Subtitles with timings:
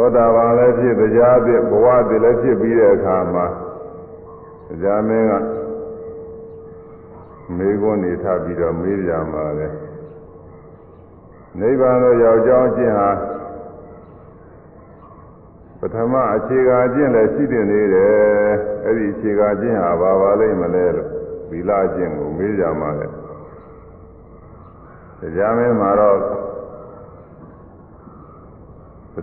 [0.02, 3.46] ောတာပန်လည်းဖြစ်တရားဖြစ်ဘဝဖြစ်လည်းဖြစ်ပြီးတဲ့အခါမှာ
[4.80, 5.34] တရားမင်းက
[7.56, 9.68] မေခွန်းနေထပြီးတော့မေးပြန်ပါလေ
[11.58, 13.10] နိဗ္ဗာန်တော့ရောက်ကြောင်းခြင်းဟာ
[15.80, 18.48] ပထမအခြေခံခြင်းလည်းရှိတင်နေတယ်
[18.84, 21.08] အဲ့ဒီအခြေခံခြင်းဟာဘာပါလိမ့်မလဲလို့
[21.50, 26.18] ဗီလာခြင်းကိုမေးကြမှာလေတရားမင်းမှာတော့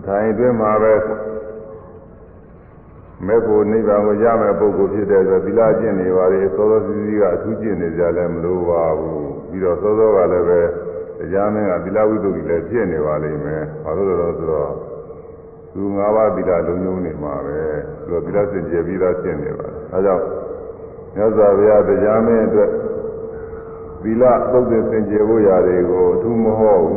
[0.06, 0.94] ထိုင်အတွင်းမှာပဲ
[3.26, 10.60] မေဖို့နိဗ္ဗာန်ကိုရမယ်ပုဂ္ဂိုလ်ဖြစ်တဲ့ဆိုသီလကျင့်နေပါလေသောသောစီစီကအထူးကျင့်နေကြလဲမလိုပါဘူးပြီးတော့သောသောကလည်းပဲ
[11.18, 14.72] တရားမင်းကသီလဝိတ္တုကြီးလည်းကျင့်နေပါလိမ့်မယ်ဘာလို့လဲဆိုတော့
[15.72, 17.60] သူငါးပါးသီလလုံးလုံးနေမှာပဲ
[18.06, 20.24] သူကသီလစင်ကြယ်ပြီးသားကျင့်နေပါအဲကြောင့်
[21.16, 22.70] မြတ်စွာဘုရားတရားမင်းအတွက်
[24.02, 26.90] သီလသုတ်သင်စင်ကြယ်ဖို့ရာတွေကိုအထူးမဟုတ်ဘူ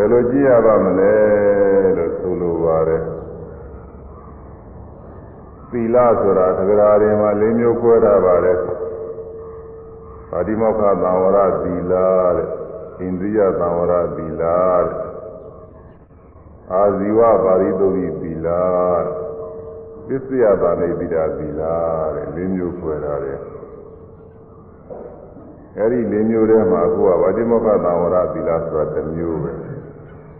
[0.00, 1.16] ယ်လိုကြည့်ရပါမလဲ
[1.96, 3.02] လို့ဆိုလိုပါတယ်
[5.70, 8.58] သီလဆိုတာသက္ကရာတွေမှာ၄မျိုးကွဲထားပါတယ်
[10.30, 11.92] ပါတိမောက္ခသံဝရသီလ
[12.34, 12.46] တဲ့
[12.98, 14.90] အိန္ဒိယသံဝရသီလတဲ့
[16.74, 19.04] အာဇီဝပါရိသုဒိသီလတဲ့
[20.08, 21.62] ပစ္စယပါနေပိတာသီလ
[22.14, 23.40] တဲ့၄မျိုးခွဲထားတယ်
[25.78, 29.52] အဲဒီ၄မျိုးထဲမှာအခုကဝတိမောကသံဝရသီလဆိုတာတစ်မျိုးပဲ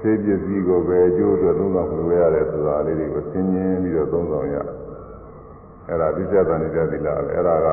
[0.00, 4.56] စေပစ္စည်းကိုပဲအကျိုးအတွက်သုံးဆောင်ဖွယ်ရတယ်ဆိုတာလေးတွေကိုသင်ញင်းပြီးတော့သုံးဆောင်ရ
[5.86, 7.68] အဲ့ဒါပြစ္ဆတန်နေတဲ့သီလပဲအဲ့ဒါက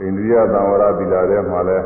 [0.00, 1.78] အိန္ဒိယသံဝရသီလထဲမှာလဲ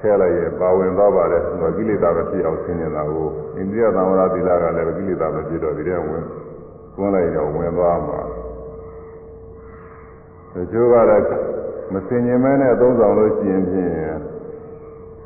[0.00, 6.22] ထည့်လိုက်ရပါဝင်တော့ပါတယ်ဆိုတော့ကိလေသာမဖြစ်အောင်သင်ញင်းတာကိုအိန္ဒိယသံဝရသီလကလည်းကိလေသာမဖြစ်တော့ဒီထဲဝင်
[6.96, 8.20] ကွန်းလိုက်တော့ဝင်သွားမှာ
[10.54, 11.42] တချို့ကတော့
[11.94, 14.13] မသင်ញင်းမဲနဲ့သုံးဆောင်လို့ရှိရင်ဖြင့်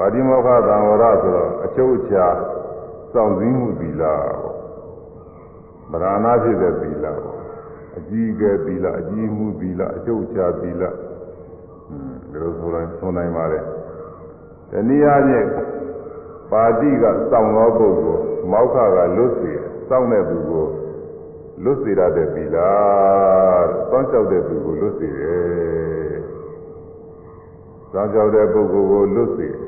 [0.00, 2.26] ပါတိမောခသံဝရဆိုတော့အချုပ်အချာ
[3.12, 4.02] စောင့်စည်းမှုသီလ
[5.90, 7.38] ပေါ့ဗရဏာဖြစ်တဲ့သီလပေါ့
[7.96, 10.82] အကြီးကဲသီလအကြီးမှုသီလအချုပ်အချာသီလ
[12.32, 13.60] ဟွန်းဒါလိုဆိုရင်ဆုံးနိုင်ပါလေ
[14.70, 15.46] တနည်းအားဖြင့်
[16.52, 18.22] ပါတိကစောင့်သောပုဂ္ဂိုလ်
[18.52, 19.52] မောခကလွတ်စေ
[19.88, 20.72] စောင့်တဲ့ပုဂ္ဂိုလ်
[21.64, 22.56] လွတ်စေရတဲ့သီလ
[23.90, 26.10] တောင်းလျှောက်တဲ့ပုဂ္ဂိုလ်လွတ်စေတယ်
[27.92, 29.67] တောင်းလျှောက်တဲ့ပုဂ္ဂိုလ်ကိုလွတ်စေတယ်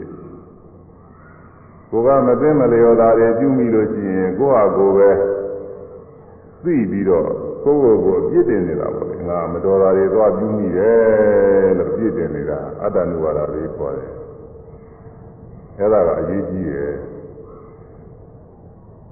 [1.91, 5.09] ကိုကမသိမလျော်တာတွေပြုမိလို့ရှိရင်ကိုယ့်ဟာကိုယ်ပဲ
[6.63, 7.29] သိပြီးတော့
[7.63, 14.11] ကိုယ့်ကိုယ်ကိုအပြစ်တင်နေတာပေါ့လေငါမတော်တာတွေသွားပြုမိတယ်လို့ပြစ်တင်နေတာအတ္တနုဝါဒလေးခေါ်တယ်
[15.77, 16.95] အဲ့ဒါကအရေးကြီးတယ်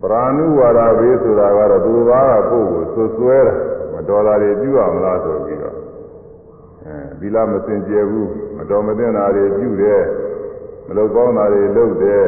[0.02, 3.56] ပရာနုဝါဒဘေးဆိုတာကတော့သူဘာကကိုယ့်ကိုဆွဆွဲတာ
[3.94, 5.76] မတော်တာတွေပြုအောင်လားဆိုပြီးတော့
[6.86, 10.04] အဲဒီလားမစင်ကြယ်ဘူးမတော်မသင့်တာတွေပြုတယ်
[10.88, 12.28] မလုပ်ကောင်းတာတွေလုပ်တယ်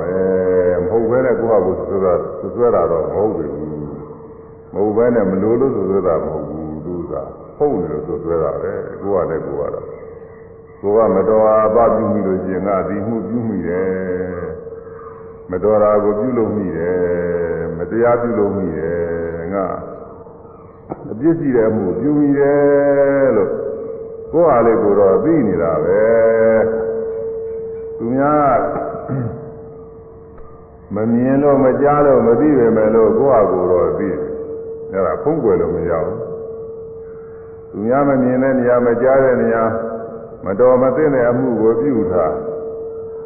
[1.01, 2.15] ဟုတ်ပဲနဲ့ကိုယ့်ဟာကိုယ်စွဲတာ
[2.55, 3.75] စွဲတာတော့မဟုတ်ဘူးမ
[4.73, 7.13] ဟုတ်ပဲနဲ့မလို့လို့စွဲတာမဟုတ်ဘူးသူက
[7.57, 9.85] ဟုတ်တယ်လို့စွဲတာပဲကိုယ့်ဟာနဲ့ကိုယ်ကတော့
[10.81, 14.39] ကိုယ်ကမတော်အားပပြုမိလို့ရှင်ကဒီမှုပြုမိတယ်
[15.49, 19.65] မတော်တာကိုပြုလုပ်မိတယ်မတရားပြုလုပ်မိတယ်ငါ
[21.11, 23.51] အပြစ်ရှိတဲ့အမှုပြုမိတယ်လို့
[24.33, 26.03] ကိုယ်ဟာလေးကိုယ်တော့သိနေတာပဲ
[27.97, 28.57] သူများ
[29.39, 29.40] က
[30.95, 36.19] မမြင်လို့မကြားလို့မသိပဲမဲ့လို့ကိုယ့်အကိုယ်တော့သိအဲ့ဒါဖုံးကွယ်လို့မရဘူး
[37.71, 39.63] သူများမမြင်တဲ့နေရာမကြားတဲ့နေရာ
[40.45, 42.33] မတော်မသင့်တဲ့အမှုကိုပြုထား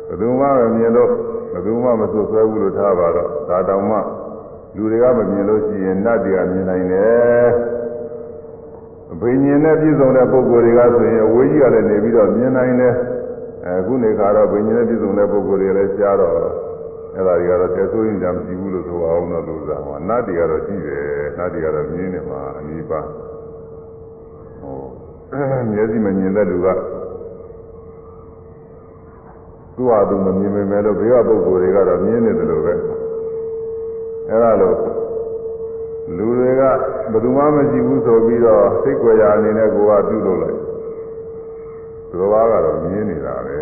[0.08, 1.10] ဘယ်သူမှမမြင်လို့
[1.52, 4.00] ဘယ်သူမှမဆွဆွဲဘူးလို့ထားပါတော့ဒါတောင်မှ
[4.76, 7.46] လူတွေကမမြင်လို့ရှိရင်နတ်တွေကမြင်နိုင်တယ်
[9.12, 12.94] အဘိညာဉ်နဲ့ပြည့်စုံတဲ့ပုဂ္ဂိုလ်တွေကဆိုရင်အဝေးကြီးကလည်းနေပြီးတော့မြင်နိုင်တယ်
[13.66, 16.36] အခုနေခါတော့ဘိညာဉ်နဲ့ပြည့်စုံတဲ့ပုဂ္ဂိုလ်တွေလည်းရှားတော့
[17.18, 26.68] အဲ့ဒါတွေကတော့တဲဆိုရင်တမ်းကြည့်ဘူးလို့ဆိုအောင်တော့လို့စားမှာနတ်တွေကတော့ကြည့်တယ်နတ်တွေကတော့မြင်နေမှာအနိပါဟိုမျက်စိမမြင်တဲ့လူက
[29.78, 32.74] သူ့ဟာသူမမြင်ပေမဲ့လို့ဘေးကပုဂ္ဂိုလ်တွေကတော့မြင်နေတယ်လို့ပဲ
[34.30, 34.76] အဲ့ဒါလို့
[36.16, 40.58] လူတွေကဘယ်သူမှမကြည့်ဘူးဆိုပြီးတော့စိတ်ကြွယ်ရာအနေနဲ့ကိုကပြုလုပ်လိုက်
[42.10, 43.62] သူတော်ကတော့မြင်နေတာပဲ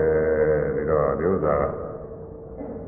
[0.89, 1.83] ဒါတော့ဒီဥစ္စာက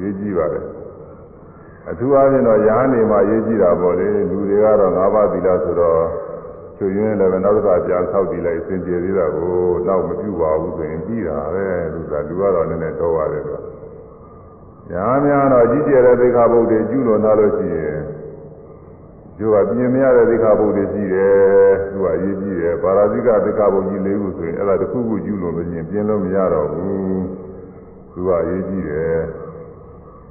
[0.00, 0.66] ရေးကြည့်ပါတယ်
[1.88, 6.04] အထူးအားဖြင့်တော့ရဟန်းတွေမှာရေးကြည့်တာပေါ့လေလူတွေကတော့၅ပါးသီလဆိုတော့
[6.76, 9.52] ချွေရင်းလည်းပဲနောက်တစ်ခါပြန်ဆောက်တည်လိုက်စင်ကြယ်သေးတာကို
[9.86, 13.60] နောက်မပြုပါဘူးဆိုရင်ပြီးတာပဲလူကလူကတော့နည်းနည်းတော့ရတယ်ကွာ
[14.90, 17.98] ညာများတော့ကြီးကျယ်တဲ့သိက္ခာပုဒ်တွေကျူးလွန်လာလို့ရှိရင်
[19.38, 21.38] သူကပြင်မရတဲ့သိက္ခာပုဒ်တွေရှိတယ်
[21.90, 27.22] သူကအရေးကြီးတယ်ပါရာဇိကသိက္ခာပုဒ်ကြီး၄ခုဆိုရင်အဲ့ဒါတစ်ခုခုကျူးလွန်လို့ရှိရင်ပြင်လို့မရတော့ဘူး
[28.12, 29.22] သူကအရေးကြီးတယ်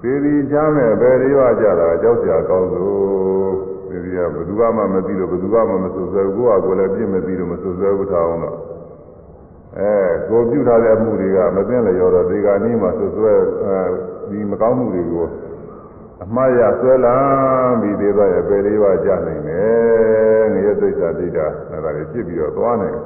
[0.00, 3.52] သေဒီချမ်းမဲ့ဘယ်တွေရကြတာကြောက်စရာကောင်းလို့
[3.88, 8.58] သေဒီကဘယ်သူမှမသိလို့ဘယ်သူမှမစွဆွဲကိုယ့်ဟာကိုယ်လည်းပြစ်မသိလို့မစွဆွဲဘူးထားအောင်တော့
[9.78, 9.92] အဲ
[10.28, 13.34] ကိုပြုထားတဲ့အမှုတွေကမသိလျော်တော့ဒီကနေ့မှစွဆွဲ
[13.66, 13.76] အဲ
[14.28, 15.24] ဒီမကောင်းမှုတွေကို
[16.22, 17.14] အမှားရဆွဲလာ
[17.80, 22.96] ပြီးသေးပါရဲ့ဘယ်လေးပါးကြနိုင်မယ်ငရဲသိစ္စာတိတာအဲဒါတွေဖြစ်ပြီးတော့သွားနိုင်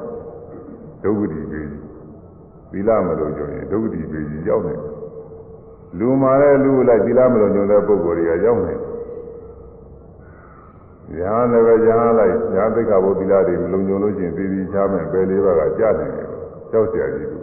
[1.03, 1.81] ဒုက္ခတိပေးကြီး
[2.71, 4.81] သီလမလို့ကြုံရင်ဒုက္ခတိပေးကြီးရောက်နိုင်
[5.97, 8.77] လူမာတဲ့လူလိုက်သီလမလုံခြုံတဲ့ပုဂ္ဂိုလ်တွေကရောက်နေရ
[11.33, 16.27] ဟန်းလည်းပဲရဟန်းလိုက်ရဟန်းသိက္ခာပုသီလတွေမလုံခြုံလို့ရှိရင်ပြည်ပြည်ချမ်းမဲ့ပယ်လေးပါးကကြာနေတယ်
[16.71, 17.39] ကြောက်ကြရကြီးလူ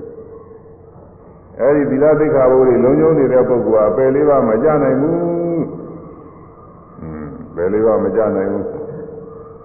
[1.61, 5.23] အဲဒီသီလသိက္ခာပုတွေလုံခြုံနေတဲ့ပုဂ္ဂိုလ်ကပယ်လေးပါးမကြာနိုင်ဘူး
[7.01, 8.67] อืมပယ်လေးပါးမကြာနိုင်ဘူး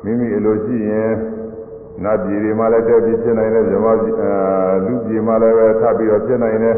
[0.03, 1.11] မိမိအလိုရှိရင်
[2.03, 4.05] နတ်ပြည်တွေမှာလည်းတက်ပြီးဖြစ်နိုင်တယ်ဇမလူ
[5.05, 6.77] ပြည်မှာလည်းပဲထပ်ပြီးတော့ဖြစ်နိုင်တယ်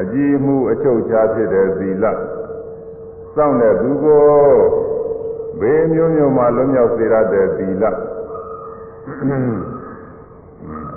[0.00, 2.04] အကြည်မှုအချုပ်ချာဖြစ်တဲ့သီလ
[3.34, 4.24] စောင့်တဲ့သူကို
[5.60, 7.84] ဘေးမျိုးမျိုးမှာလွတ်မြောက်စေရတဲ့သီလ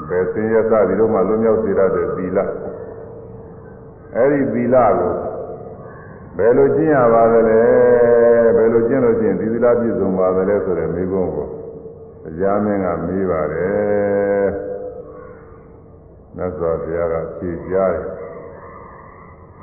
[0.07, 2.39] ဘယ်စင်ရသဒီလိုမှလွတ်မြောက်စေရတဲ့သီလ
[4.15, 4.97] အဲဒီသီလကို
[6.37, 7.61] ဘယ်လိုကျင့်ရပါသလဲ
[8.55, 11.47] ဘယ်လိုကျင့်လို့ရှိရင်ဒီသီလပြည့်စုံပါသလဲဆိုတဲ့မိဘုံကို
[12.27, 14.45] အကြမ်းင်းကမေးပါတယ်
[16.35, 18.14] မြတ်စွာဘုရားကဖြေကြားတယ်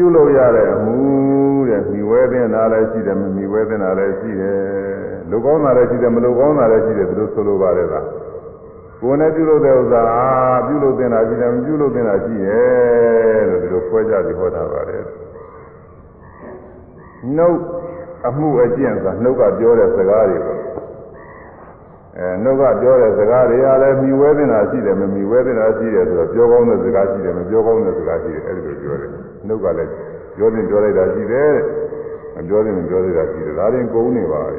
[0.02, 0.98] ြုလုပ်ရတဲ့အမှု
[1.68, 4.60] တဲ့မိဝဲသင်းတာလည်းရှိတယ်မမိဝဲသင်းတာလည်းရှိတယ်
[5.30, 8.06] လူကောင်းတာလည်းရှိတယ်မလူကောင်းတာလည်းရှိတယ်ဘယ်လိုဆိုလိုပါလဲလား
[9.00, 10.04] ကိုယ်နဲ့ပြုလုပ်တဲ့ဥစ္စာ
[10.66, 15.02] ပြုလုပ်သင့်တာရှိတယ်မပြုလုပ်သင့်တာရှိတယ်လို့ဒီလိုခွဲကြပြီးဟောတာပါတယ်
[17.36, 17.56] နှုတ်
[18.26, 20.67] အမှုအကျင့်ဆိုတာနှုတ်ကပြောတဲ့စကားတွေပေါ့
[22.18, 29.10] အဲနှုတ်ကပြောတဲ့စကားတွေအားလည်းမြည်ဝဲတင်တာရှိတယ်မမြည်ဝဲတင်တာရှိတယ်ဆိုတော့ပြောကောင်းတဲ့စကားရှိတယ်မပြောကောင်းတဲ့စကားရှိတယ်အဲဒီလိုပြောတယ်
[29.48, 29.90] နှုတ်ကလည်း
[30.36, 31.50] ပြောတင်ပြောလိုက်တာရှိတယ်
[32.34, 34.56] မပြောတင်မပြောလိုက်တာရှိတယ်ဒါရင်ကုန်းနေပါပဲ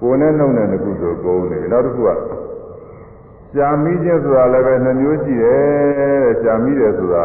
[0.00, 2.10] ကိုယ်နဲ့နှုတ်နဲ့တစ်ခုဆိုကုန်းနေနောက်တစ်ခုက
[3.52, 7.16] ရှာမိခြင်းဆိုတာလည်းပဲနှမျိုးရှိတယ်ရှာမိတယ်ဆိုတ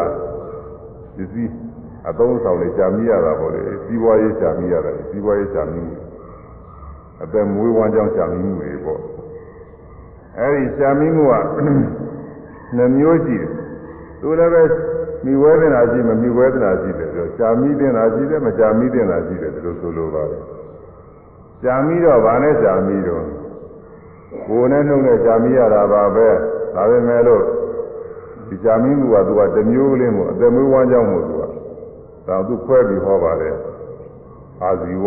[1.16, 1.44] ဒီစီ
[2.08, 6.01] အသုံးဆောင်လေရှာမိရတာပေါ့လေစီးပွားရေးရှာမိရတယ်စီးပွားရေးရှာမိတယ်
[7.24, 9.00] အသက်မွေးဝမ်းကြောင်းရှာမိမှုတွေပေါ့
[10.38, 11.34] အဲဒီရှာမိမှုက
[12.76, 13.50] နှမျိုးရှိတယ်
[14.20, 14.62] သူလည်းပဲ
[15.24, 20.42] မိဝဲတင်တာရှိမမိဝဲတင်တာရှိတယ်ဆိုရှာမိတင်တာရှိတယ်မရှာမိတင်တာရှိတယ်ဒီလိုဆိုလိုပါတယ်
[21.62, 23.24] ရှာမိတော့ဗာနဲ့ရှာမိတော့
[24.48, 26.28] ကိုယ်နဲ့နှုတ်နဲ့ရှာမိရတာပါပဲ
[26.74, 27.42] ဒါပေမဲ့လို့
[28.48, 31.42] ဒီရှာမိမှုကသူကတမျိုးလေးမို့အသက်မွေးဝမ်းကြောင်းမို့သူက
[32.26, 33.56] ဒါသူခွဲပြီးဟောပါတယ်
[34.62, 34.96] အာဇီ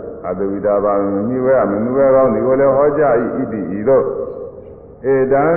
[0.23, 4.05] အတဝိတာဘာမမိဝဲမမိဝဲကောင်းဒီကိုလည်းဟောကြဤဣတိဤတို့
[5.11, 5.51] ဧတံဤ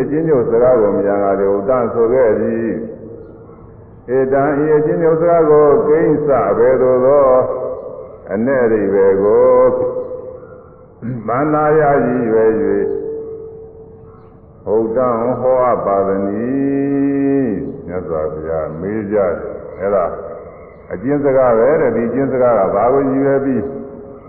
[0.00, 2.68] အချင်းညို့စကားကိုမြန်လာတယ်ဥတန်ဆိုခဲ့သည်
[4.16, 7.28] ဧတံဤအချင်းညို့စကားကိုကိဉ္စဘယ်သို့သော
[8.32, 9.54] အ내ရိပဲကို
[11.26, 12.44] မန္နာရကြီးပဲ၍
[14.64, 15.08] ဟုတ်တံ
[15.40, 16.24] ဟောအပ်ပါသည်
[17.86, 19.34] မြတ်စွာဘုရားမေးကြတယ်
[19.78, 20.04] အဲ့ဒါ
[20.92, 23.64] အကျဉ်းစကားပဲတဲ့ဒီကျဉ်းစကားကဘာကိုယူရပြီး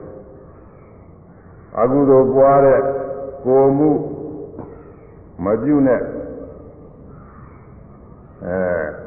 [1.79, 2.81] အကုသိုလ်ပွားတဲ့
[3.45, 3.89] ကိုမှု
[5.43, 6.01] မပြုနဲ့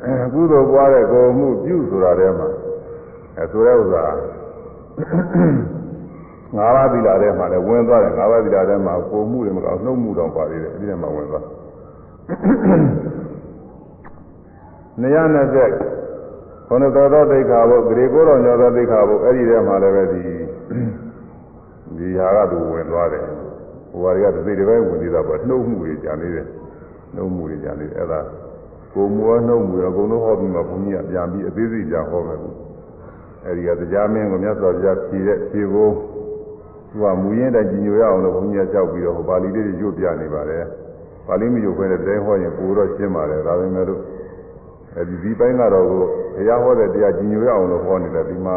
[0.06, 2.48] အဲကုသိုလ်ပွားတဲ့ကိုမှုပြုဆိုတာထဲမှာ
[3.36, 4.04] အဲဆိုတဲ့ဥစ္စာ
[6.56, 11.44] ငါးပါးသီလထဲမှာလည်းဝင်သွားတယ်ငါးပါးသီလထဲမှာကိုမှုတွေမကောင်းနှုတ်မှုတောင်ပါသေးတယ်အဲဒီထဲမှာဝင်သွား
[15.00, 15.14] 220
[16.68, 20.22] ခန္ဓာတော်သောဒိဋ္ဌာဘုဂရေကိုတော်ညောသောဒိဋ္ဌာဘုအဲ့ဒီထဲမှာလည်းပဲဒီ
[22.04, 23.22] ဒီဟာကသူဝင်သွားတယ်
[23.90, 26.46] ဟိုဟာတွေကတစ်စိတ်တစ်ပိုင်းဝင်သေးတာပေါ့နှုတ်မှုတွေကြာနေတယ်
[27.14, 28.20] နှုတ်မှုတွေကြာနေတယ်အဲ့ဒါ
[28.94, 32.38] ကိုမွားနှုတ်မှုအကုန်လုံးဟောပြီးမှဘုန်းကြီးကပြန်ပြီးအသေးစိတ်ကြာဟောမယ်
[33.44, 35.92] အဲ့ဒီကတရားမင်းကိုမြတ်စွာဘုရားဖြေတဲ့ဖြေဖို့
[36.90, 40.64] သူကမူရင်းတိုင်ကြီးညိုရအောင်လို့ဘုန်းကြီးကကြောက်ပြီးတော့ဟိုပါဠိလေးတွေရွတ်ပြနေပါတယ်
[41.26, 44.00] ပါဠိမရွတ်ခဲတဲ့တဲဟောရင်ပိုတော့ရှင်းပါတယ်ဒါပေမဲ့လို့
[44.98, 45.98] အဲဒီဒီပိုင်းကတော့ဘု
[46.48, 48.56] ရားဟောတဲ့တရားကြီးညိုရအောင်လို့ဟောနေတယ်ဒီမှာ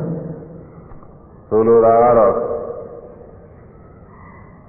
[1.53, 2.33] ဆိုလိုတာကတော့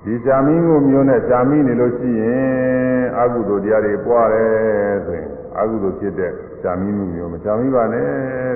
[0.05, 8.09] ဒီဇာမင်းကိုမျိုးနဲ့ဇာမင်းနေလို့ရှိရင်အကုသိုလ်တရားတွေပွားတယ်ဆိုရင်အကုသိုလ်ဖြစ်တဲ့ဇာမင်းမှုမျိုးမဇာမင်းပါနဲ့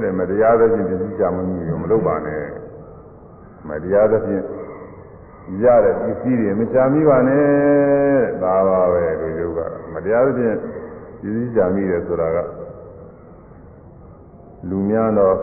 [0.03, 2.43] တဲ့မတရားသဖြင့်ပစ္စည်းဇာမင်းမှုမျိုးမလုပ်ပါနဲ့
[3.69, 4.45] မတရားသဖြင့်
[5.63, 7.51] ရတဲ့ပစ္စည်းတွေမဇာမင်းပါနဲ့
[8.43, 9.61] ဒါပါပဲလူယုက
[9.93, 10.55] မတရားသဖြင့်
[11.21, 12.39] ပစ္စည်းဇာမင်းတယ်ဆိုတာက
[14.69, 15.39] လူများတော့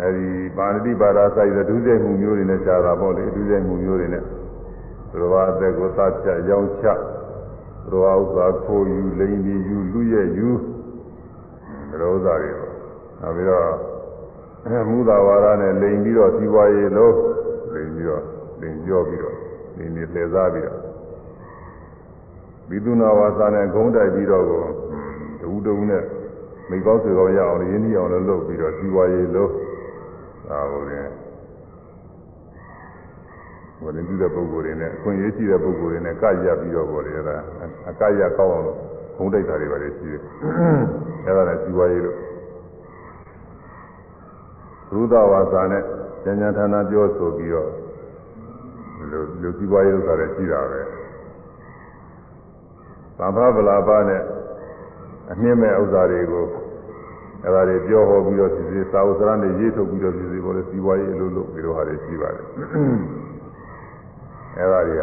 [0.06, 4.24] ဲဒီပါဠိပါဒစိုက်တဲ့ဒုစရိုက်မှုမျိုးတွေနဲ့ခြားတာပေါ့လေဒုစရိုက်မှုမျိုးတွေနဲ့
[5.20, 6.88] ဘုရားအသက်ကိုသတ်ဖြတ်ရောင်းချ
[7.90, 10.50] ဘုရားဥစ္စာခိုးယူလိမ်ပြီးယူလူရဲ့ယူ
[11.98, 12.66] ဘုရားဥစ္စာတွေပေါ့
[13.22, 17.16] နောက်ပြီးတော့မူသာဝါဒနဲ့လိမ်ပြီးတော့စီးပွားရေးလုံး
[17.72, 18.24] လိမ်ပြီးတော့
[18.60, 19.36] လိမ်ကြောပြီးတော့
[19.76, 20.80] လိမ်နေလှည့်စားပြီးတော့
[22.68, 24.62] ဘိသုနာဝါစာနဲ့ဂုံးတိုက်ပြီးတော့ကို
[25.40, 26.04] တူတူနဲ့
[26.70, 29.50] မိကောင်းဆွေကောင်းရအောင်ရင်းနှီးအောင်လုပ်ပြီးတော့စီးပွားရေးလုံး
[30.52, 31.06] ဒါဟုတ်တယ်
[33.82, 37.36] ဝိနည်းပြုတဲ့ပုဂ္ဂိုလ်တွေနဲ့အခွင့်အရေးရှိတဲ့ပုဂ္ဂိုလ်တွေနဲ့ကရပြီးတော့ပေါ်တယ်အဲ့ဒါ
[37.90, 38.78] အကရကောက်အောင်လို့
[39.16, 40.22] ဘုံတိုက်တာတွေပါလေရှိတယ်
[41.24, 42.18] အဲ့ဒါလည်းဇီဝရေးလို့
[44.88, 45.82] သုဒ္ဓဝါစာနဲ့
[46.24, 47.70] ဉာဏ်ဉာဏ်ဌာနပြောဆိုပြီးတော့
[49.10, 50.80] လူလူဇီဝရေးလို့ဆိုတာရှိတာပဲ
[53.18, 54.22] သဗ္ဗဗလာပနဲ့
[55.30, 56.46] အနှင်းမဲ့ဥစ္စာတွေကို
[57.44, 62.46] အဲ့ဒါတွေပြောဟောပြီးတော့စီစီစာဥစရနဲ့ရေးထုတ်ပြီးတော့စီစီပေါ်လဲစီဝါရေးအလုပ်လုပ်ပြီးတော့ဟာတွေရှိပါတယ်
[64.58, 64.96] အဲ့ဒါတွေ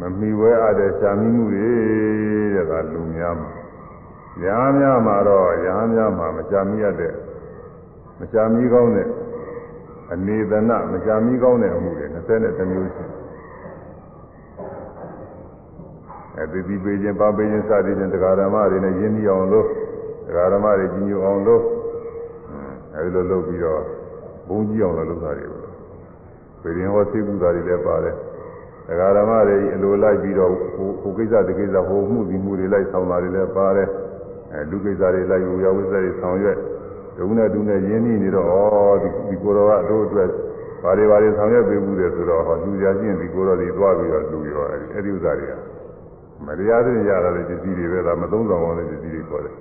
[0.00, 1.64] မမီဝဲအပ်တဲ့ရှာမိမှုတွေ
[2.54, 3.50] တဲ့ကလူများမှာ
[4.44, 7.12] ရာများမှာတော့ရာများမှာမရှာမိရတဲ့
[8.20, 9.08] မရှာမိကောင်းတဲ့
[10.12, 13.12] အနေသနမရှာမိကောင်းတဲ့အမှုတွေ23မျိုးရှိတယ်
[16.36, 19.70] အဲဒီဒီပေးခြင်းပါပေးခြင်းစသည်ဖြင့်တရားဓမ္မတွေနဲ့ယဉ်ကျေးအောင်လို့
[20.26, 21.64] ဒကာဓမ္မတွေကြီးညိုအောင်လုပ်
[22.94, 23.82] အဲဒီလိုလုပ်ပြီးတော့
[24.48, 25.58] ဘုံကြီးအောင်လုပ်တာတွေပဲ
[26.62, 28.14] ပေရင်ဟောသိကုသာတွေလည်းပါတယ်
[28.88, 30.50] ဒကာဓမ္မတွေအလိုလိုက်ပြီးတော့
[31.02, 33.88] ဟိုကိစ္စဒီကိစ္စဟိုမှုဒီမှုတွေလိုက်ဆောင်တာတွေလည်းပါတယ်
[34.52, 36.56] အဲလူကိစ္စတွေလိုက်ယူရဝိစ္စတွေဆောင်ရွက်
[37.18, 38.52] ဒုနဲ့ဒုနဲ့ရင်းနှီးနေတော့ဩ
[39.02, 40.28] ဒီဒီကိုတော်ကတို့အတွက်
[40.82, 45.54] ဘာတွေဘာတွေဆောင်ရွက်ပေးမှုတယ်ဆိုတော့ဟောလူကြချင်းဒီကိုတော်တွေသွားပြီးတော့လူရောအဲဒီဥစ္စာတွေက
[46.46, 49.54] မတရားတဲ့ရတာလည်းပစ္စည်းတွေပဲဒါမသုံးဆောင်အောင်လည်းပစ္စည်းတွေခေါ်တယ်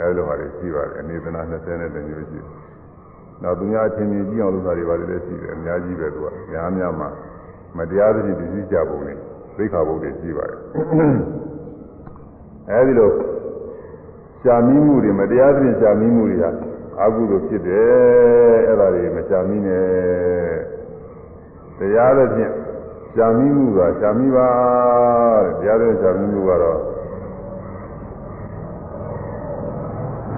[0.00, 2.54] အဲလိုပါလေရှိပါတယ်အနေသနာ20နဲ့တမျိုးရှိတယ်။
[3.42, 7.06] နောက်သူများအချင်းချင်းကြည့်အောင်လုပ်တာတွေပါလေလည်းရှိတယ်အများကြီးပဲသူကများများမှ
[7.76, 9.18] မတရားသဖြင့်ဒီစီကြပုံနဲ့
[9.56, 10.60] သိခါပုံတွေရှိပါတယ်။
[12.70, 13.10] အဲဒီလို
[14.40, 16.50] ရှာမိမှုတွေမတရားသဖြင့်ရှာမိမှုတွေဟာ
[17.02, 19.84] အကုသိုလ်ဖြစ်တယ်အဲ့ဒါတွေမရှာမိနဲ့
[21.78, 22.52] တရားသဖြင့်
[23.14, 24.48] ရှာမိမှုကရှာမိပါ
[25.58, 26.80] တရားသဖြင့်ရှာမိမှုကတော့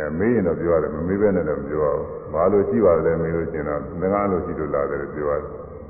[0.00, 5.32] ဲမေးရင်တော့ပြောရတယ်မမေးဘဲနဲ့တော့မပြောရဘူးဘာလို့ရှိပါလဲမေးလို့ကျင်တော့ငကားလို့ရှိလို့လာတယ်ပြောရ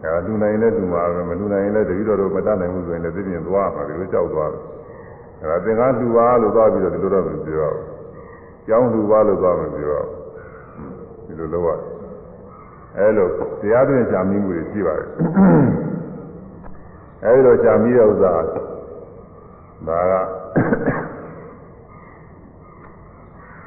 [0.03, 4.63] တယ်အဲလူနိုင်လဲလူမှာပဲမလူနိုင်လဲတတိတော်တို့မတတ်နိုင်ဘူးဆိုရင်လည်းသိပြင်သွားမှာဒီလိုကြောက်သွားတယ်
[5.41, 10.01] အဲဒါသင်္ကားလူပါလို့သွားပြီးတော့ဒီလိုတော့မပြောရဘူးကျောင်းလူပါလို့သွားမပြော
[11.29, 11.79] ရဘူးဒီလိုလုပ်
[13.01, 13.27] ရတယ်အဲလို
[13.61, 15.09] တရားတွင်ရှာမိမှုတွေရှိပါတယ်
[17.25, 18.33] အဲဒီလိုရှာမိတဲ့ဥစ္စာ
[19.89, 21.08] ဒါက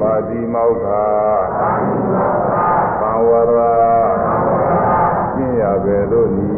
[0.00, 0.86] ပါတိမောက္ခ
[3.00, 6.57] သံဝရပြည့်ရပဲလို့ဤ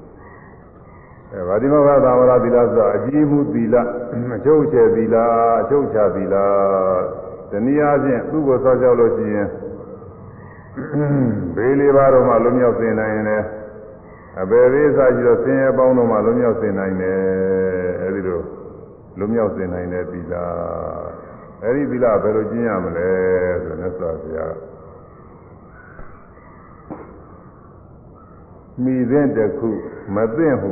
[1.33, 3.75] အဲဗာဒီမောကသာဝရသီလဆိုတာအကြည့်မှုသီလ
[4.35, 5.15] အချုပ်ချယ်သီလ
[5.59, 6.35] အချုပ်ချသီလ
[7.49, 9.47] တနည်းအားဖြင့်သူ့ကိုဆောက်ကြောက်လို့ရှိရင်
[11.55, 13.43] ဘေးလေးပါးတော့မှလွမြောက်စေနိုင်တယ်
[14.41, 17.21] အဘယ်ဘေးစားရှိတော့ဆင်းရဲပေါင်းတော့မှလွမြောက်စေနိုင်တယ်
[18.03, 18.41] အဲဒီလို
[19.19, 20.35] လွမြောက်စေနိုင်တဲ့သီလ
[21.63, 23.11] အဲဒီသီလဘယ်လိုကျင့်ရမလဲ
[23.63, 24.45] ဆိုတော့ဆောဆရာ
[28.83, 29.69] မိသင့်တခု
[30.15, 30.65] မသင့်ဟ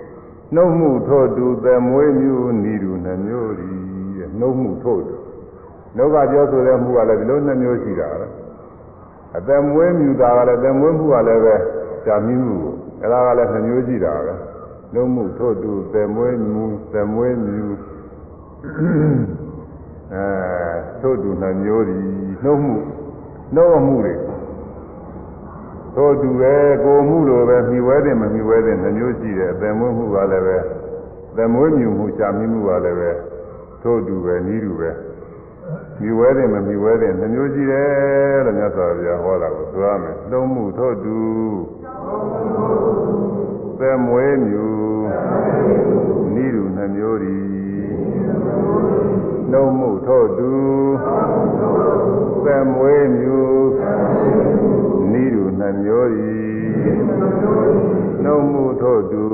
[0.55, 3.69] နှုတ်မှုထို့တူသမွေးမျိုးနီတူနှမျိုးဒီ
[4.39, 5.17] နှုတ်မှုထို့တူ
[5.97, 8.27] နှုတ်ကပြောဆိုတဲ့မှုကလည်းဒီလိုနှမျိုးရှိတာပဲ
[9.35, 11.55] အသမွေးမြူတာကလည်းသမွေးမှုကလည်းပဲ
[12.05, 14.33] ဇာမိမှုကိုအဲဒါကလည်းနှမျိုးရှိတာပဲ
[14.93, 17.67] နှုတ်မှုထို့တူသမွေးမြူသမွေးမြူ
[20.13, 20.25] အဲ
[21.01, 21.97] ထို့တူနှမျိုးဒီ
[22.43, 22.75] နှုတ်မှု
[23.55, 24.13] နှုတ်မှုတွေ
[25.97, 30.57] သို့တူပဲကိုမှုလိုပဲမိဝဲတယ်မမိဝဲတယ်နှမျိုးရှိတယ်အပင်မွေးမှုကလည်းပဲ
[31.35, 33.11] သမွေးမြူမှုရှာမိမှုကလည်းပဲ
[33.83, 34.89] သို့တူပဲနီးတူပဲ
[36.01, 41.19] မိဝဲတယ်မမိဝဲတယ်နှမျိုးရှိတယ်လို့မြတ်စွာဘုရားဟောတာကိုသွားမယ်သုံးမှုသို့တူ
[43.79, 44.65] သမွေးမြူ
[46.35, 47.37] နီးတူနှမျိုးဒီ
[49.53, 50.51] သုံးမှုသို့တူ
[52.45, 53.37] သမွေးမြူ
[55.61, 56.59] နှမျိုးသည်
[58.23, 59.25] နှုတ်မှုထို့သူ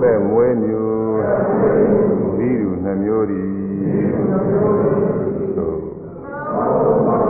[0.00, 1.20] ပဲ့မွေးမျိုး
[2.38, 3.50] သီးသူနှမျိုးသည်
[5.56, 7.27] သို့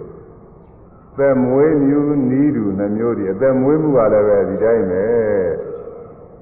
[1.19, 1.99] သက်မွေးမြူ
[2.29, 5.03] နီးတူနှမျိုးတွေအသက်မွေးမှုကလည်းပဲဒီတိုင်းပဲ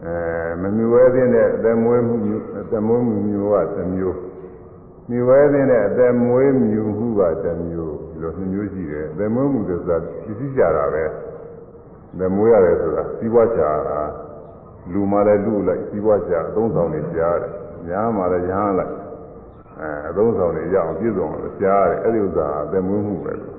[0.06, 0.16] အဲ
[0.62, 2.16] မမြူဝဲခြင်းတဲ့အသက်မွေးမှု
[2.62, 4.18] အသက်မွေးမှုမျိုးကတစ်မျိုး
[5.10, 11.04] မြူဝဲခြင်းတဲ့အသက်မွေးမြူမှုကတစ်မျိုးလို့နှမျိုးရှိတယ်အသက်မွေးမှုဆိုတာသိသိကြတာပဲ
[12.18, 14.02] သက်မွေးရတယ်ဆိုတာစီးပွားချတာ
[14.94, 17.52] လူမှလည်းလူလိုက်စီးပွားချအသုံးဆောင်နေကြားတယ်
[17.88, 18.94] ညာမှလည်းညာလိုက်
[19.80, 23.59] အဲအသုံးဆောင်နေရအောင်ပြည့်စုံအောင်ကြားတယ်အဲ့ဒီဥစ္စာအသက်မွေးမှုပဲလို့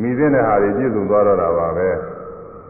[0.00, 1.88] မိသင့်တဲ့ဟာတွေပြည့်စုံသွားတော့တာပါပဲ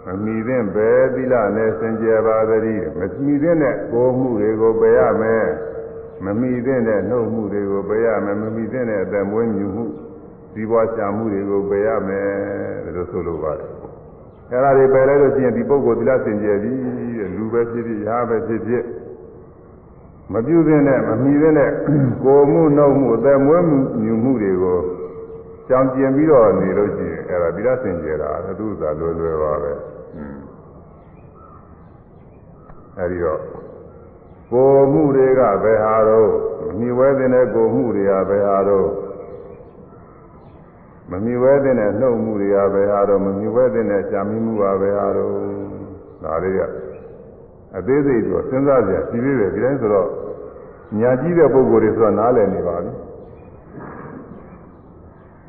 [0.05, 5.45] မမိသင့်ပဲသီလနဲ့စင်ကြယ်ပါသတည်းမမိသင့်တဲ့ကိုမှုတွေကိုပယ်ရမယ်
[6.25, 9.87] မမိသင့်တဲ့နှုတ်မှုတွေကိုပယ်ရမယ်မမိသင့်တဲ့အတမွေးမြူမှု
[10.55, 12.31] ဒီဘွားရှာမှုတွေကိုပယ်ရမယ်
[12.95, 13.68] လို့ဆိုလိုပါတယ်
[14.51, 16.73] အဲ့ဒါတွေပယ်လိုက်လို့ရှိရင်ဒီပုဂ္ဂိုလ်သီလစင်ကြယ်ပြီ
[17.16, 18.85] တဲ့လူပဲဖြစ်ဖြစ်ရာပဲဖြစ်ဖြစ်
[20.33, 21.70] မပြုသင့်တဲ့မမိသင့်တဲ့
[22.25, 23.64] ကိုမှုနှုတ်မှုအတမွေး
[24.03, 24.81] မြူမှုတွေကို
[25.69, 29.73] ကြောင်ကျင်ပြီးတော့နေလို့ရှိရင်အဲ့ဒါပြီးတော့ဆင်ကျဲတာအတုသာလွယ်လွယ်ပါပဲ
[32.99, 33.41] အဲ့ဒီတော့
[34.53, 36.29] ကိုမှုတွေကဘယ်ဟာတော့
[36.79, 38.89] မြည်ဝဲတဲ့ကိုမှုတွေကဘယ်ဟာတော့
[41.11, 45.33] မမြည်ဝဲတဲ့နှုတ်မှုတွေကဘယ်ဟာတော့မမြည်ဝဲတဲ့ရှားမိမှုပါဘယ်ဟာတော့
[46.25, 46.61] ဒါတွေက
[47.79, 50.09] အသေးစိတ်ဆိုစဉ်းစားကြည့်ပြီးပြီဒီတိုင်းဆိုတော့
[50.99, 52.93] ညာကြီးတဲ့ပုံကိုယ်တွေဆိုတော့နားလည်နေပါပြီ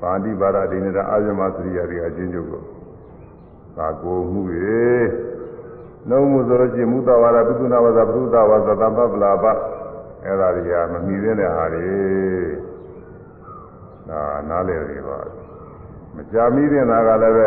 [0.00, 2.62] ပါဠိပါဒဒိနေတာအာယမစရိယာတွေအချင်းချုပ်ကို
[3.76, 4.82] သာကိုမှုရေ
[6.08, 9.46] နှုံးမှုဆိုလို့ရှိရင်မူတဝါဒပုသနာဝါဒပုသဝါဒသမ္ပပလာပ
[10.24, 11.86] အဲ့ဒါတွေကမမီသင့်တဲ့ဟာတွေ
[14.08, 15.18] ဒါနားလည်နေပါ
[16.14, 17.46] မကြမီသင့်တာကလည်းပဲ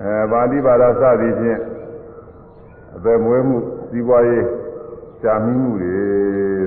[0.00, 1.60] အဲပါဠိပါဒစသည်ဖြင့်
[2.94, 3.56] အသက်မွေးမှု
[3.88, 4.44] စီးပွားရေး
[5.22, 6.02] ကြာမီမှုတွေ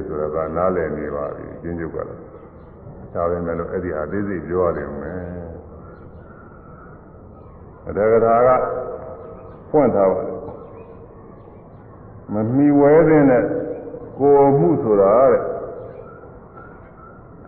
[0.06, 2.25] ဆိုတော့ဒါနားလည်နေပါပြီအချင်းချုပ်ကလည်း
[3.16, 5.18] ဒါပဲမဲ့လို့အဲ့ဒီဟာသေးသေးပြောရတယ်မယ်
[7.88, 8.50] အတက္ကရာက
[9.70, 10.40] ဖွင့်ထားပါတယ်
[12.34, 13.44] မမီဝဲတဲ့နဲ့
[14.20, 15.44] ကိုယ်မှုဆိုတာတဲ့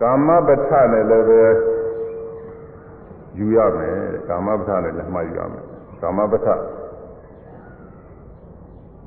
[0.00, 1.42] ကာမပဋ္ဌာနဲ့လည်းပဲ
[3.38, 5.64] ယူရမယ်ကာမပဋ္ဌာနဲ့လည်းမှတ်ယူရမယ်
[6.02, 6.54] ကာမပဋ္ဌာ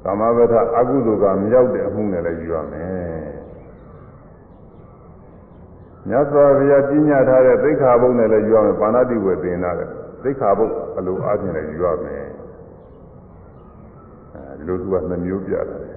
[0.05, 3.40] ကာမပဋ္ဌာအကုသိုလ်ကမရောက်တဲ့အမှုနဲ့လည်းယူရမယ်
[6.07, 9.89] မြတ်စွာဘုရားပြညာထားတဲ့သိက္ခာပုဒ်နဲ့လည်းယူရမယ်ပါဏာတိဝေပင်နာတဲ့
[10.23, 12.25] သိက္ခာပုဒ်အလိုအားဖြင့်လည်းယူရမယ်
[14.35, 15.91] အဲဒီလိုသူကနှမျိုးပြတာလေ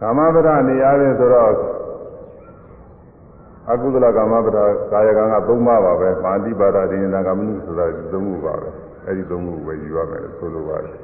[0.00, 1.50] ကာမဗဒနေရာတွေဆိုတော့
[3.70, 4.58] အကုသလကာမဗဒ
[4.92, 8.70] ကာယကံက၃ပါးပါပဲပါဠိပါဒဒိဉ္ဇာကမနုဆိုတာ၃ခုပါပဲ
[9.06, 10.94] အဲဒီ၃ခုပဲယူရမယ်ဆိုလိုပါတယ်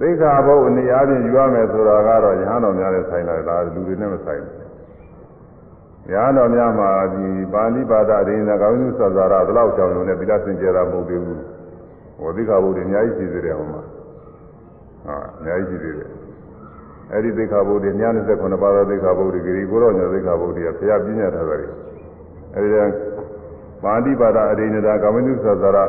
[0.00, 4.66] သိက္ခာဘုတ်အနေအားဖြင့်ယူရမယ်ဆိုတာကတော့ရဟန်းတော်များနဲ့ဆိုင်လာတာလူတွေနဲ့မဆိုင်ဘူး။
[6.12, 11.40] ရဟန်းတော်များမှာဒီပါဠိပါဒရင်းသကောင်းစုဆရာရဘလောက်ကြောင်လုံးနဲ့သီလစင်ကြယ်တာမဟုတ်သေးဘူး။
[12.22, 13.82] ဝသိက္ခာဘုတ်တွေအများကြီးရှိသေးတယ်ဟောမှာ။
[15.06, 16.10] ဟာအများကြီးရှိသေးတယ်။
[17.12, 21.70] အဲ့ဒီသိက္ခာဘုတ်တွေညာ29ပါးသောသိက္ခာဘုတ်တွေဂရီကိုရောညာသိက္ခာဘုတ်တွေကဘုရားပြညာထားတာတွေ။
[22.54, 22.72] အဲ့ဒီ
[23.84, 25.88] ပါဠိပါဒအရင်းသကောင်းစုဆရာရ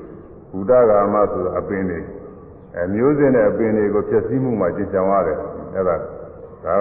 [0.53, 1.99] ဘုဒ္ဓဂါမဆိုတာအပင်တွေ
[2.83, 5.39] အမျိုးစင်တဲ့အပင်တွေကိုဖျက်ဆီးမှုမှာကြင်ကြံရတယ်
[5.75, 6.05] အဲ့ဒါဒါ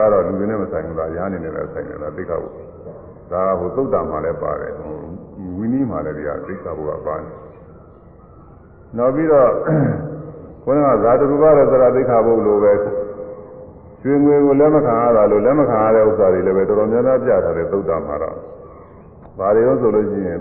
[0.01, 2.49] ကတော့လူတွေနဲ့မဆိုင်ဘူးလားရဟန်းတွေနဲ့လည်းဆိုင်တယ်လားသိက္ခာဘု
[3.33, 4.73] ဒါဟိုသုတ်တံမှာလည်းပါတယ်
[5.57, 7.29] ဝိနည်းမှာလည်းတရားသိက္ခာဘုကပါတယ်
[8.97, 9.51] နောက်ပြီးတော့
[10.65, 11.65] ခေါင်းကဇာတရူပရသရ
[11.95, 12.73] သိက္ခာဘုလိုပဲ
[14.03, 18.37] ရွှေငွေကိုလက်မခံရတာလို့လက်မခံရတဲ့ဥစ္စာတွေလည်းပဲတော်တော်များများပြထားတယ်သုတ်တံမှာတော့
[19.39, 20.41] ဘာတွေလို့ဆိုလို့ရှိရင်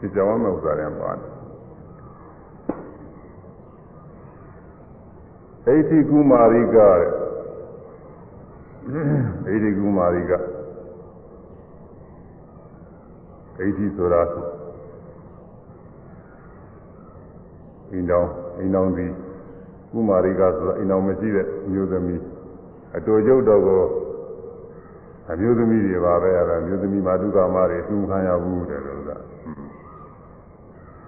[0.00, 1.16] ဖြစ်ကြောင်းမဲ့ဥစ္စာတွေပါတ
[5.72, 7.02] ယ်ဣတိကုမာရိကတဲ့
[9.52, 10.40] ဣတိကုမာရိကဣ
[13.56, 14.22] တိဆိုတာ
[17.90, 18.28] အိမ်တော်
[18.58, 19.06] အိမ်တော်ဒီ
[19.92, 22.22] ကုမာရိကဆိုတာအိမ်တော်မရှိတဲ့မျိုးသမီး
[22.96, 23.82] အတော်ကျုပ်တော်ကို
[25.32, 29.29] အမျိုးသမီးတွေပါပဲအဲ့ဒါမျိုးသမီးမာတုကာမတွေသူခံရဘူးတဲ့လို့ဆိုတာ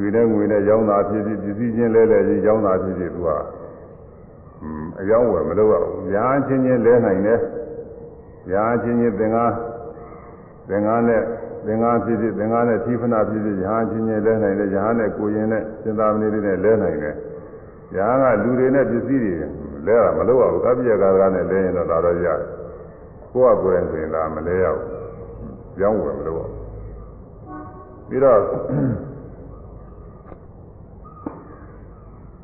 [0.02, 3.44] ွေတဲ့ငွေနဲ့ရောင်းတာဖြစ်ဖြစ်ပစ္စည်းချင်းလဲလဲချင်းရောင်းတာဖြစ်ဖြစ်သူကအင်း
[5.00, 7.40] အယောင်းဝယ်မလုပ်ရဘူးညာချင်းချင်းလဲနိုင်တယ်
[8.50, 9.54] ညာချင်းချင်းသင်္ကား
[10.68, 11.22] သင်္ကားနဲ့
[11.66, 17.16] သင်္ကားဖြစ်ဖြစ်သင်္ကားနဲ့သီဖနာဖြစ်ဖြစ်ညာချင်းချင်းလဲနိုင်တယ်ညာနဲ့ကိုရင်နဲ့စင်သာမဏေတွေနဲ့လဲနိုင်တယ်
[17.96, 19.32] ညာကလူတွေနဲ့ပစ္စည်းတွေ
[19.86, 22.38] လဲတာမလုပ်ရဘူးကပ္ပိယကာကနဲ့လဲရင်တော့ဒါတော့ရတယ်
[23.32, 24.88] ကိုယ့်အကိုယ်ဆိုရင်ဒါမလဲရဘူး
[25.82, 26.56] ရောင်းဝယ်မလုပ်ရဘူး
[28.08, 28.38] ပြီးတော့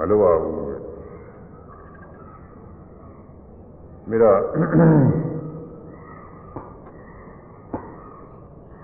[0.00, 4.38] မလိုပါဘူးပြီးတော့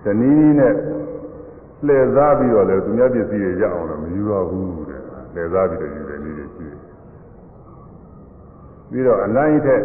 [0.02, 0.74] ဇနီးနဲ့
[1.84, 9.80] လှည့်စားပြီးတော့လည်းသူများပစ္စည်းတွေရအောင်လည်းမယူရဘူးတဲ့လှည့်စားပြီးတော့ယူတယ်နည်းတွေရှိတယ်ပြီးတော့အနိုင်ထက်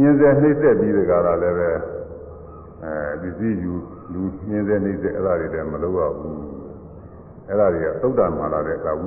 [0.00, 1.70] ညင်စေနှိမ့်သက်ပြီးတဲ့ကာလလည်းပဲ
[2.82, 3.72] အဲပစ္စည်းယူ
[4.12, 6.36] လူညင်စေနှိမ့်သက်အဲ့ဒါတွေလည်းမလုပ်ရဘူး
[7.46, 9.06] အဲ့ဒါတွေကသုတ္တမာလာတဲ့ကာဝု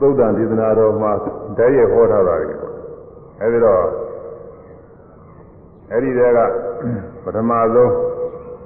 [0.00, 1.12] သုဒ္ဓံဒေသနာတော်မှာ
[1.58, 2.56] တည်းရဟောထားတာလေ
[3.40, 3.78] အဲဒီတော့
[5.92, 6.40] အဲ့ဒီတည်းက
[7.22, 7.92] ပထမဆုံး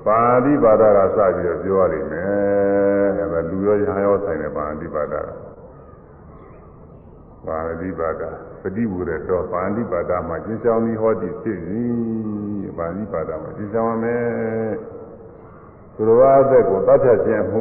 [0.07, 2.31] ပါဠိဘာသာကစပြီးတော့ပြောရလိမ့်မယ်
[3.25, 5.23] အဲဒါလူရောရဟရောဆိုင်တဲ့ပါဠိဘာသာ
[7.47, 8.31] ပါဠိဘာသာ
[8.61, 11.87] ပฏิဝရတော်ပါဠိဘာသာမှာရှင်းဆောင်ပြီးဟောတည်ဖြစ်ပြီ
[12.79, 14.27] ပါဠိဘာသာမှာရှင်းဆောင်ရမယ်
[15.95, 17.61] သူတော်အသက်ကိုတတ်ဖြတ်ခြင်းမှု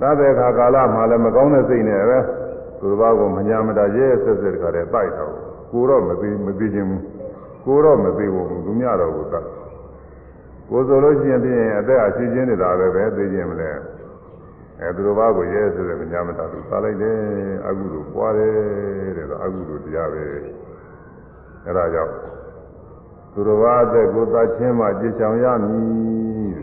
[0.00, 2.18] သဗ္ဗေခါကာလမှာလည်းမကောင်းတဲ့စိတ်နဲ့ပဲ
[2.80, 5.32] သူတစ်ပါးကိုမညာမတာရဲဆက်ဆက်တခါတည်းပိုက်တော့
[5.70, 7.04] ကိုတော့မသိမသိခြင်းဘူး
[7.64, 9.46] ကိုတော့မသိဘူးသူများတော့ကိုတတ်
[10.70, 13.70] ကိုဆိုလို့ရှိရင်ပြင်းအသက်အချင်းချင်းနေတာပဲပဲသိခြင်းမလဲ
[14.82, 17.18] အဲသူတစ်ပါးကိုရဲဆက်ဆက်မညာမတာသူစားလိုက်တယ်
[17.66, 18.54] အကုသို့ပွားတယ်
[19.16, 20.22] တဲ့တော့အကုသို့တရားပဲ
[21.66, 22.14] အဲဒါကြောင့်
[23.32, 26.56] သူတစ်ပါးအသက်ကိုတတ်ခြင်းမှကြည်ချောင်ရမည်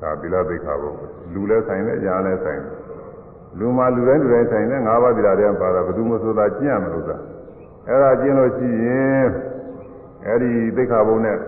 [0.00, 2.76] ဒါသီလသိက္ခာပုဒ်လူလည်းဆိုင်တယ်အရာလည်းဆိုင်တယ်
[3.58, 7.16] လူမှာလူတိုင်းလူတိုင်းဆိုင်တယ်ငါးပါးတရားတွေပါတာဘယ်သူမှဆိုတာကျင့်ရမလို့သာ
[7.88, 9.30] အဲ့ဒါကျင့်လို့ရှိရင်
[10.26, 11.38] အဲ့ဒီသိက္ခာပုဒ်နဲ့စ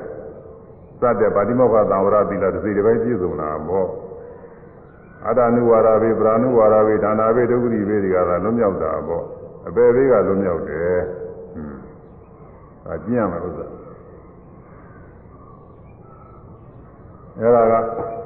[1.21, 3.89] တဲ့ဗာတိမောက္ခသံဝရသီလတစ်စီတစ်ပိုင်းပြည့်စုံတာပေါ့
[5.27, 9.25] အတ္တနုဝါရဘေပရာနုဝါရဘေဒါနာဘေဒုက္ခရိဘေဒီကသာလွတ်မြောက်တာပေါ့
[9.67, 13.67] အပေဘေးကလွတ်မြောက်တယ်ဟွန်းဒါကျင့်ရမှာဥစ္စာ
[17.39, 17.63] အဲ့ဒါ
[18.19, 18.22] က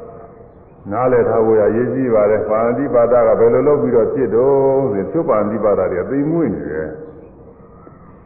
[0.93, 6.89] နားလည်ထားဖို့ရရေးကြည့်ပါတယ်ပါဠိပါဒကဘယ်လိုလုပ်ပြီးတော့ဖြစ်တော့ဆိုသူပါဠိပါဒတွေကသိမွေ့နေတယ်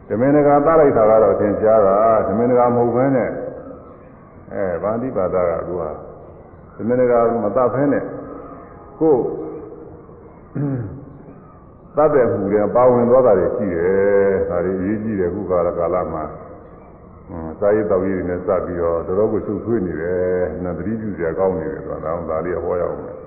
[0.07, 1.97] ဓမင်္ဂါတားလိုက်တာကတော့သင်ကြားတာ
[2.27, 3.29] ဓမင်္ဂါမဟုတ်ဘဲနဲ့
[4.53, 5.89] အဲပါဠိပါဒကသူဟာ
[6.77, 8.03] ဓမင်္ဂါမတတ်ဖဲနဲ့
[8.99, 9.21] ကိုယ်
[11.97, 16.25] တတ်တဲ့မှုတွေပါဝင်သွားတာတွေရှိတယ်ဒါတွေရေးကြည့်တယ်ခုကာလကာလမှာ
[17.59, 23.17] စာရေးတော်ရေးတွေနဲ့စပြီးတော့တော်တော်ကိုစုထွေးနေတယ်နတ်သတိပြုစရာကောင်းနေတယ်ဆိုတာတော့ဒါလေးဟောရအောင်မယ်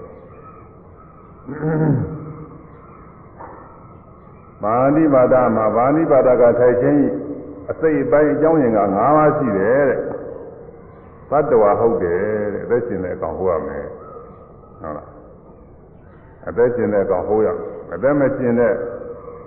[4.62, 7.02] ပါဠိဘာသာမှာပါဠိဘာသာကထိုက်ခြင်း
[7.70, 9.98] အစိတ်အပိုင်းအကြောင်းရင်းက၅ပါးရှိတယ်တဲ့
[11.30, 13.86] သတ္တဝါဟုတ်တယ်တဲ့အသက်ရှင်တဲ့အကောင်ဟောရမယ်
[14.80, 15.08] ဟုတ်လား
[16.48, 17.48] အသက်ရှင်တဲ့အကောင်ဟောရ
[17.94, 18.74] အသက်မရှင်တဲ့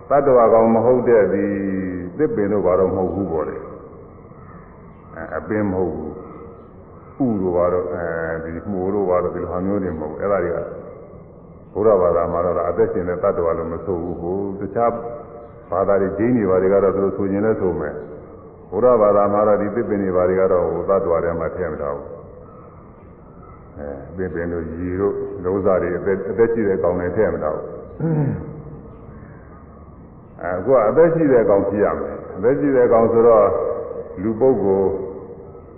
[0.10, 1.45] သတ္တဝါကောင်မဟုတ်တဲ့ဒီ
[2.18, 3.58] သစ်ပင်တို့ဘာတော့မဟုတ်ဘူးပေါ့လေ
[5.20, 10.57] အပင်မဟုတ်ဘူးဥလိုပါတော့အဲဒီမှုလိုပါတော့ဒီလိုဟာမျိုးတွေမဟုတ်ဘူးအဲ့ဒါတွေက
[11.74, 14.91] ဘုရားဘာသာမှာတော့အသက်ရှင်တဲ့တ attva လို့မဆိုဘူးဟိုတခြား
[15.72, 17.95] ဘာသာတွေဂျင်းတွေဘာတွေကတော့သူတို့ဆိုရင်လည်းဆိုမယ်
[18.72, 22.05] ဘုရားဘာသာမှာတော့ဒီသစ်ပင်တွေဘာတွေကတော့ဟိုတ attva တွေမှာထည့်မထားဘူး
[23.80, 25.13] အဲသစ်ပင်တို့ရေတို့
[25.43, 27.65] လုံးစားတွေအသက်အသက်ရှိတဲ့ကောင်တွေထည့်မထားဘူး
[30.41, 33.47] အခုကအသက်ရှိတဲ့ကောင်ဖြစ်ရမယ်အသက်ရှိတဲ့ကောင်ဆိုတော့
[34.24, 35.05] လူပုဂ္ဂိုလ်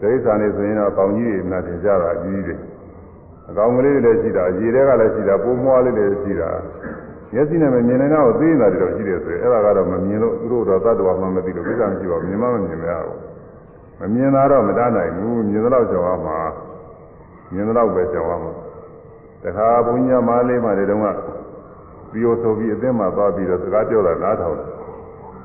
[0.02, 2.56] ဒိဋ္ဌာန်တွေဆိုရင်တော့ပေါင်ကြီးတွေနဲ့တင်ကြတာအကြီးကြီးတွေ
[3.50, 6.50] အကောင်ကလေးတွေလည်းရှိတာရေတွေကလည်းရှိတာပိုးမွားလေးတွေရှိတာ
[7.34, 13.18] မျက်စိနဲ့မမြင်နိုင်တော့သိနေတာတွေတော့ရှိတယ်ဆိုရင်အဲ့ဒါကတော့မမြင်လို့သူတို့တော့သတ္တဝါမှမသိလို့ကိစ္စမရှိပါဘူးမြင်မှမမြင်ရဘူး
[14.00, 16.38] မမြင်တာတော့မတားနိုင်ဘူးမြင်တော့ကြောင်ရမှာ
[17.54, 18.52] မြင်တော့ပဲကြောင်ရမှာ
[19.44, 21.06] တခါဘုန်းကြီးမလေးမှတွေတုန်းက
[22.12, 24.70] ပြီးတော့ဆိုပြီးအသင်းမှာသွားပြီးတော့စကားပြောတာနားထောင်တယ်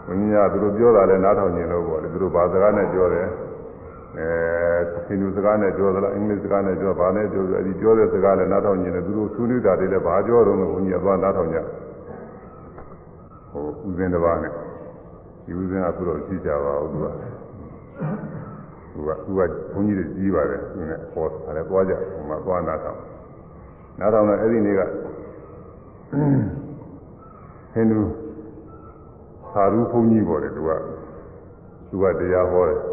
[0.07, 3.29] ဘုန်းကြီးကသူတို့ပြောတာလည်းနားထောင်နေလို့ပေါ့လေသူတို့ဘာစကားနဲ့ပြောတယ်
[4.15, 5.17] ọ ilị ị
[8.85, 10.75] nyre drosu ndi ga adịleba adị ọrụ arụ ụwụ
[31.15, 32.93] onye ibo ụ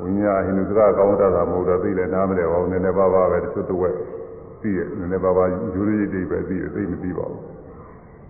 [0.00, 3.94] ဝိညာဟိန္ဒူစကားကောင်းတာတာမဟုတ်တာသိလဲနားမလဲဟောနည်းနည်းပါးပါးပဲတချို့တဝက်
[4.60, 7.44] သိရနည်းနည်းပါးပါးယူရည်တိပဲသိရသိမသိပါဘူး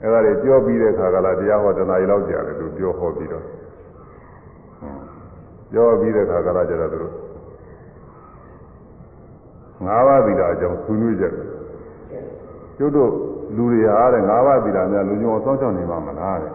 [0.01, 3.45] အဲ့ဒါတွေပြောပြီးတဲ့အခါကလာတရားဟောတနာရီလောက်ကြာတယ်သူပြောဟောပြီးတော့
[5.71, 7.15] ပြောပြီးတဲ့အခါကလာကြတော့သူတို့
[9.85, 11.33] ငါးပါးသီလအကြောင်းဆွေးနွေးကြတယ်
[12.79, 13.09] ကျုပ်တို့
[13.57, 16.55] လူတွေဟာတဲ့ငါးပါးသီလများလူညောဆောင်ဆောင်နေမှာမလားတဲ့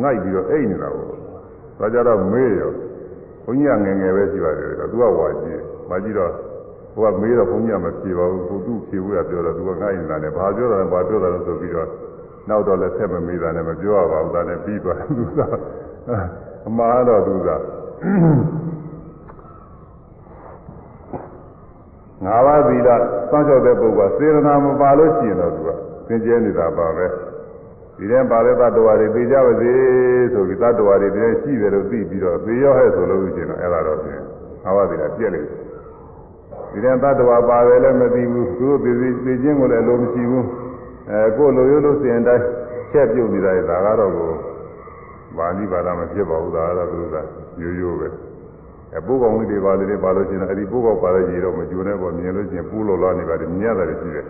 [0.00, 1.28] ငိုက်ပြီးတော့အိတ်နေတာပေါ့
[1.78, 2.70] ဒါကြတော့မေးရော
[3.44, 6.32] ဘုန်းကြီးကငယ်ငယ်ပဲရှိပါတယ်တော့သူကဝါကြည့်မကြည့်တော့
[6.94, 11.88] ဟိုကမေးတော့ဘုန်းကြီးကမဖြေပါဘူးကိုသူ့ဖြေဖို့ကပြောတော့သူကငိုက်နေတာနဲ့ဘာပြောတာလဲဘာပြောတာလဲဆိုပြီးတော့
[12.48, 15.38] နောက်တော့လည်းဆက်မမေးတာနဲ့မပြောရပါဘူးဒါနဲ့ပြီးသွားသူက
[16.68, 17.48] အမှားတော့သူက
[22.24, 25.70] ငါးပါးသီလစောင့်ရှောက်တဲ့ပုဂ္ဂိုလ်စေရနာမပါလို့ရှိရင်တော့သူက
[26.08, 27.06] သင်ကျဲနေတာပါပဲ။
[27.98, 29.72] ဒီထဲပါတဲ့တ attva တွေသိကြပါစေ
[30.32, 34.20] ဆိုပြီးတ attva တွေတည်းရှိတယ်လို့သိပြီးတော့သိရောဟဲ့ဆိုလို့ရှိရင်တော့အဲ့ဒါတော့ပြင်
[34.66, 40.46] အာဝတိကပြက်လိမ့်မယ်ဒီထဲတ attva ပါတယ်လည်းမသိဘူးသူတို့သိသိသိချင်းကိုလည်းလိုမရှိဘူး
[41.10, 42.44] အဲကိုယ်လိုရိုးလို့စင်တိုင်း
[42.92, 44.30] ချက်ပြုတ်နေတာရဲ့ဒါကတော့ကို
[45.36, 47.14] ပါဠိဘာသာမဖြစ်ပါဘူးဒါကတော့သူက
[47.60, 48.08] ရိုးရိုးပဲ
[48.96, 54.26] အပုဂ္ဂောင်တွေပါလေတွေပါလို့ရှိရင်အဲ့ဒီပုဂ္ဂောင်ပါတဲ့ကြီးတော့မကျိုးနဲ့ပေါ့မြင်လို့ရှိရင်ပူးလို့လာနေပါတယ်မြင်ရတာတွေရှိတယ်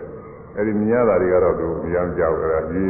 [0.57, 2.89] အဲ့ဒီမြင်ရတာတွေကတော့သူမရမ်းကြောက်ကြတာကြီး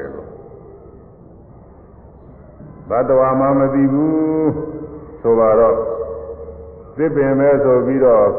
[2.91, 4.13] ဘတ်တော်မှမသိဘူး
[5.21, 5.75] ဆိုပါတော့
[6.97, 8.29] သစ်ပင်ပဲဆိုပြီးတော့အဲ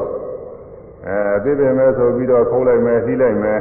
[1.45, 3.61] သစ်ပင်ပဲဆိုပြီးတော့ခုံးလိုက်မယ်နှီးလိုက်မယ်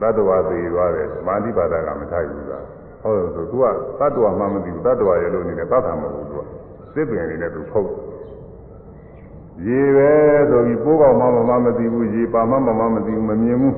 [0.00, 2.64] ဘတ်တော်သိသွားတယ်မာတိပါဒကမထိုက်ဘူးလား
[3.02, 3.64] ဟုတ်တယ်ဆိုသူက
[4.00, 6.42] ဘတ်တော်မှမသိဘူးဘတ်တော်ရဲ့လို့နေတယ်ဘတ်တာမဟုတ်ဘူးသူက
[6.94, 7.90] သစ်ပင်လေးနဲ့သူဖုတ်
[9.66, 10.12] ရေပဲ
[10.50, 13.74] ဆိုပြီးပိုးကောင်မှမမသိဘူးရေပါမှမမသိဘူးမမြင်ဘူး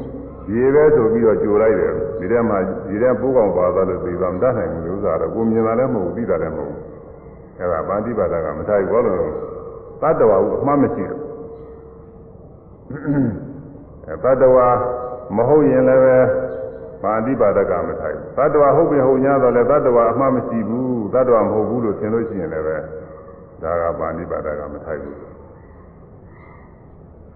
[0.53, 2.59] ရေပဲဆိုပြီးတော့ကြိုလိုက်တယ်ဒီထဲမှာ
[2.91, 6.79] ရေထဲပိုးကောင်ပါသွားလို့သိပါမတတ်နိုင်ဘူးလို့ဥစ္စာတော့ကိုမြင်တာလည်းမဟုတ်သိတာလည်းမဟုတ်
[7.59, 9.27] အဲ့ဒါပါဠိဘာသာကမထားဘူးဘာလို့လဲ
[10.03, 11.23] သတ္တဝါကအမှားမရှိဘူး
[14.13, 14.61] သတ္တဝါ
[15.37, 16.17] မဟုတ်ရင်လည်းပဲ
[17.03, 22.77] ပါဠိဘာသာကမထားဘူးသတ္တဝါဟုတ်ပြီဟုတ်냐တော့လည်းသတ္တဝါအမှားမရှိဘူးသတ္တဝါမဟုတ်ဘူးလို့ထင်လို့ရှိရင်လည်းပဲ
[23.63, 25.28] ဒါကပါဠိဘာသာကမထားဘူး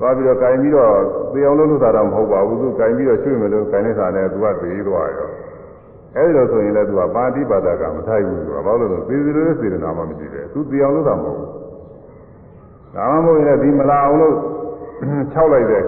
[0.00, 0.92] သွားပြီးတော့ကင်ပြီးတော့
[1.32, 5.28] သေအောင်လုပ်လို့သာတော့မဟုတ်ပါဘူးသူကင်ပြီးတော့ရွှေ့မယ်လို့ကင်နေတာနဲ့သူကသေးသွားရော
[6.16, 11.50] အဲဒီလိုဆိုရင်လည်းသူကပါတိပါဒကမထိုက်ဘူးသူကဘာလို့လဲသေသေးလေးစေတနာမှမရှိတယ်သူသေအောင်လုပ်တာမဟုတ်ဘူး
[12.94, 14.34] ဒါမှမဟုတ်ရင်လည်းဒီမလာအောင်လို့
[15.32, 15.84] ခြောက်လိုက်တယ်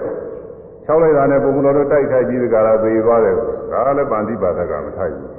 [0.85, 5.29] ခြောက်လိုက်တာနဲ့ပုံမတော်တို့တိုက်ခိုက်ပြီးဒီကရာသေသွားတယ်ဒါလည်းပါတိပါဒကမထိုက်ဘူး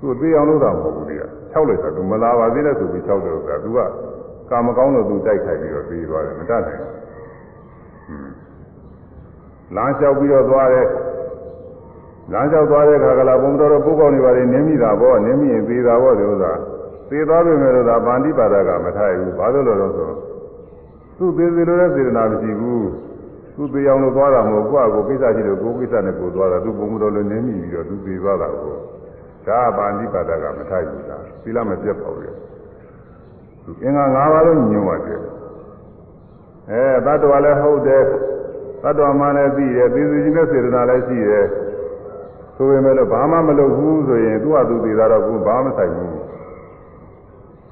[0.00, 1.16] သူသေအောင်လုပ်တာမဟုတ်ဘူးလေ
[1.52, 3.80] ခြောက်လိုက်တာသူမလာပါသေးနဲ့ဆိုပြီးခြောက်တယ်ဆိုတာသူက
[4.50, 6.97] ကာမကောင်းလို့သူတိုက်ခိုက်ပြီးတော့သေသွားတယ်မတတ်နိုင်ဘူး
[9.76, 10.88] လမ်းလျှောက်ပြီးတော့သွားတယ်
[12.32, 16.52] လမ်းလျှောက်သွားတဲ့ခါကလာဘုံတော်တို့ပုဂ္ဂိုလ်တွေပါနေနင်းမိတာပေါ့နင်းမိရင်သေးတာပေါ့ဒီဥစ္စာ
[17.10, 20.10] သေသွားပြီမဲ့လို့ဒါဗန္တိပါဒကမထိုက်ဘူးဘာလို့လဲတော့ဆို
[21.16, 22.86] သူ့သေးသေးလို့လည်းစေတနာမရှိဘူး
[23.56, 28.74] သူ့သေးအောင်လို့သွားတာမဟုတ်ကိုယ့်အကိုကိစ္စရှိလို့ကိုယ်ကိစ္စနဲ့ကိုယ်သွားတာသူ့ဘုံတော်လည်းနင်းမိပြီးတော့သူသေသွားတာကို
[29.48, 32.30] ဒါဗန္တိပါဒကမထိုက်ဘူးလားသီလမပြတ်ပါဘူးလေ
[33.84, 35.22] အင်္ဂါ၅ပါးလုံးညွှန်ပါတယ်
[36.70, 38.02] အဲတတ္တဝါလည်းဟုတ်တယ်
[38.82, 41.46] သတ္တဝါမှလည်းသိတယ်သေသူချင်းနဲ့စေတနာလည်းရှိတယ်
[42.56, 46.14] ဆိုပေမဲ့လို့ဘာမှမလုပ်ဘူးဆိုရင်သူ့အတူသေးတာတော့ကိုဘာမှဆိုင်ဘူး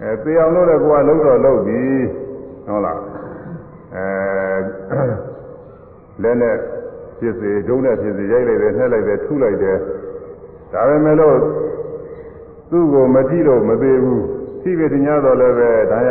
[0.00, 1.82] အဲသေအောင်လုပ်တဲ့ကိုကလုံးတော့လုပ်ပြီ
[2.66, 3.00] ဟုတ်လား
[3.94, 5.00] အဲ
[6.22, 6.54] လက်နဲ့
[7.18, 9.76] ဖြစ်စေဒုံးနဲ့ဖြစ်စေရိုက်လိုက်တယ်နှက်လိုက်တယ်ထုလိုက်တယ်
[10.72, 11.36] ဒါပေမဲ့လို့
[12.70, 14.22] သူ့ကိုမကြည့်လို့မသေးဘူး
[14.62, 16.00] သိပြီတင်ရတော့လည်းပဲဒါ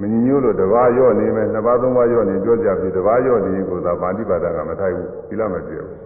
[0.00, 5.98] မညညို့လို့တစ်ပါးရော့နေမယ်နှစ်ပါးသုံးပါးရော့နေပြောကြပြီတစ်ပါးရော့နေကိုသာပါဠိဘာသာကမထိုက်ဘူးသီလမပြည့်ဘူး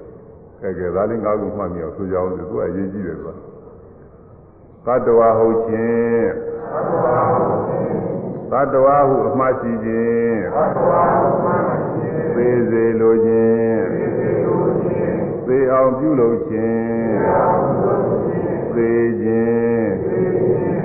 [0.62, 3.32] အဲကဲဒါလေးငါးခုမှတ်မြောက်ဆိုကြအောင်သူကအရေးကြီးတယ်ကွာ
[4.86, 6.28] သတ္တဝါဟုတ်ခြင်း
[8.50, 10.40] သတ္တဝါဟုအမှားရှိခြင်း
[12.34, 13.84] သေစေလိုခြင်း
[15.46, 17.16] သေအောင်ပြုလုပ်ခြင်း
[18.74, 20.81] သေခြင်း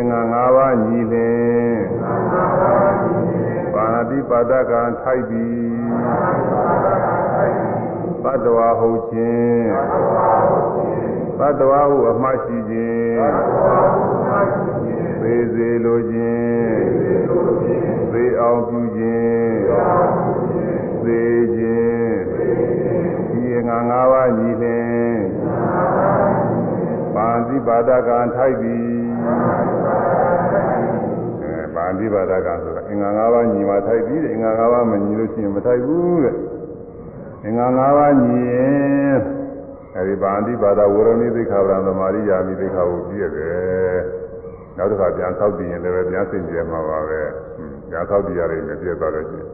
[0.00, 1.78] င်္ဂါ၅ပါးညီလင်
[3.74, 5.86] ပါဏတိပါဒကံထိုက်ပြီး
[8.22, 9.70] သတ္တဝါဟုတ်ခြင်း
[11.38, 13.24] သတ္တဝါဟုအမှတ်ရှိခြင်း
[15.22, 16.82] သေစေလိုခြင်း
[18.12, 19.66] သေအောင်ပြုခြင်း
[21.04, 21.24] သေ
[21.56, 22.16] ခြင်း
[23.30, 24.86] ဒီအင်္ဂါ၅ပါးညီလင်
[27.14, 29.79] ပါဏတိပါဒကံထိုက်ပြီး
[32.00, 36.36] ဝိပါဒကဆိုတာအင်္ဂါ၅ပါးညီမှာထိုက်ပြီးတဲ့အင်္ဂါ၅ပါးမညီလို့ရှိရင်မထိုက်ဘူးတဲ့
[37.44, 39.18] အင်္ဂါ၅ပါးညီရင်
[39.96, 43.98] အဲဒီပါဠိဘာသာဝရဏိသိခာဗရံသမာရိယာမိသိခာကိုပြည့်တယ်
[44.76, 47.20] နောက်တစ်ခါပြန်ဆောက်တည်ရင်လည်းပြန်စင်ကြယ်မှာပါပဲ
[47.90, 49.48] ညာဆောက်တည်ရတယ်နဲ့ပြည့်သွားလို့ရှိရင်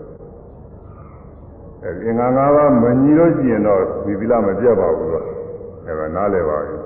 [1.82, 5.26] အဲဒီအင်္ဂါ၅ပါးမညီလို့ရှိရင်တော့ဝိပိလမပြတ်ပါဘူးတော့
[5.88, 6.80] အဲဒါနားလည်ပါဘူး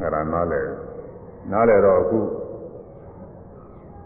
[0.00, 0.66] အဲဒါနားလည်
[1.52, 2.18] နားလည်တော့အခု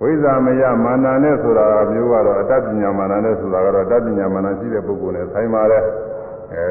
[0.00, 5.82] ဝိဇ္ဇာမယမာနနဲ့ဆိုတာမျိုးကတော့အတ္တပညာမာနနဲ့ဆိုတာကတော့အတ္တပညာမာနရှိတဲ့ပုဂ္ဂိုလ်နဲ့ဆိုင်ပါတယ်
[6.54, 6.64] အဲ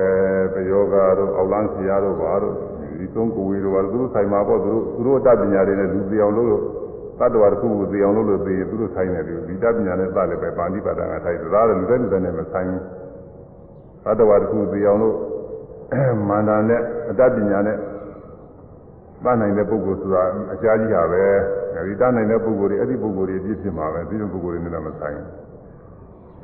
[0.53, 6.63] ပယောဂါတို့အောက်လန်းဆရာတို့ဘာတို့ဒီသုံးကိုယ်ဝေတို့ဘာတို့သူတို့ဆိုင်မှာပေါ့သူတို့သူတို့အတ္တပညာတွေနဲ့လူပြောင်လို့လို့
[7.19, 12.81] တတ္တဝါတစ်ခုကိုသိအောင်လို့လို့သိရင်သူတို့ဆိုင်နေပြီဒီတပညာနဲ့သလည်းပဲပါဠိပါဒကထိုက်သသားတယ်လူတဲ့လူတဲ့နဲ့မဆိုင်ဘူး
[14.05, 15.15] တတ္တဝါတစ်ခုသိအောင်လို့
[16.29, 17.77] မာနနဲ့အတ္တပညာနဲ့
[19.25, 20.23] တတ်နိုင်တဲ့ပုဂ္ဂိုလ်ဆိုတာ
[20.53, 21.23] အရှားကြီးတာပဲ
[21.75, 25.17] အဲဒီတတ်နိုင်တဲ့ပုဂ္ဂိုလ်တွေအဲ့ဒီပုဂ္ဂိုလ်တွေပြည့်ဖြစ်မှာပဲပြီးတော့ပုဂ္ဂိုလ်တွေနဲ့တော့မဆိုင်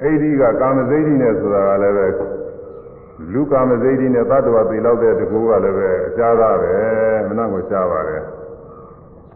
[0.02, 2.06] ဘူးအဲ့ဒီကကာမစိတ်ဓိနဲ့ဆိုတာကလည်းပဲ
[3.34, 6.74] လူကာမစိတ်ဓိနဲ့သတ္တဝါပြေလောက်တဲ့တကူကလည်းပဲအရှားသားပဲ
[7.28, 8.24] မနာကိုရှားပါတယ်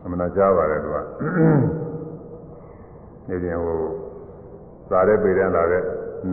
[0.03, 0.97] အမနာရှားပါတယ်သူက
[3.30, 3.81] နေပြန်ဟို
[4.89, 5.84] စားတဲ့ပေတဲ့လာတဲ့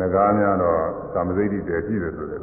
[0.00, 0.80] ငကားများတော့
[1.14, 2.42] ကာမစိတ်ဓိတွေရှိတယ်ဆိုတယ်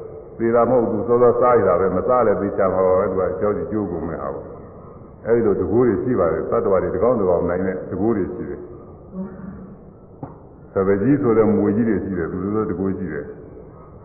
[0.37, 4.47] သေတာမဟုတ်ဘူးစောစောစားရတာပဲမစားလည်းသိချင်ပါတော့သူကကြောက်ကြည့်ကြိုးကုန်မဲ့ဟာပေါ့
[5.25, 8.59] အဲဒီလိုတကိုးတွေရှိပါတယ်သတ္တဝါတွေတကောင်းတကောင်းနိုင်တဲ့တကိုးတွေရှိတယ်
[10.73, 13.25] သဗ္ဗကြီးဆိုတဲ့မွေကြီးတွေရှိတယ်သူတို့တကိုးရှိတယ်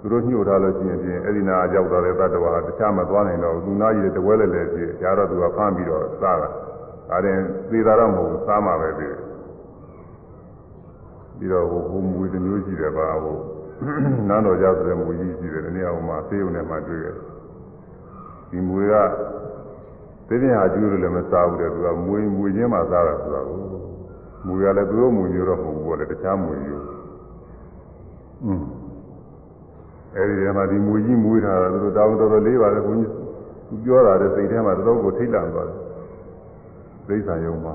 [0.00, 6.48] သူတို့ညှို့ထားလို့ရှိရင်ဖြင့်အဲ့ဒီနာရောက်သွားတဲ့သတ္တဝါတခြားမသွားနိုင်တော့ဘူးသူနာကြီးတဝဲလဲလဲပြေဒါတော့သူကဖမ်းပြီးတော့စားတာ
[7.10, 7.40] ဒါရင်
[7.70, 9.10] သေတာတော့မဟုတ်ဘူးစားမှပဲပြေ
[11.38, 13.38] ပြီးတော့ဟိုမွေတစ်မျိုးရှိတယ်ပါဟို
[13.84, 17.24] နန်းတော်ကြဆိုတဲ့မူကြီးရှိတယ်ဒီနေရာမှာသေုံနဲ့မှတွေ့ရတယ်
[18.50, 18.94] ဒီမွေက
[20.28, 23.46] သိတဲ့ဟာကျူးလို့လည်းမစားဘူးတဲ့သူကမွေမွေချင်းမှစားတာဆိုတော့
[24.46, 26.84] မွေကလည်းသူတို့မွေမျိုးတော့မဟုတ်ဘူးလေတခြားမွေမျိုး
[28.44, 28.62] อืม
[30.14, 33.12] အဲဒီထဲမှာဒီမွေကြီးမွေထားတာသူတို့တောင်းတော်တော်လေးပါလေဘုန်းကြီး
[33.68, 35.78] သူပြောတာတဲ့စိတ်ထဲမှာတော်တော်ကိုထိတ်လန့်သွားတယ်
[37.08, 37.74] သိစ္ဆာယုံပါ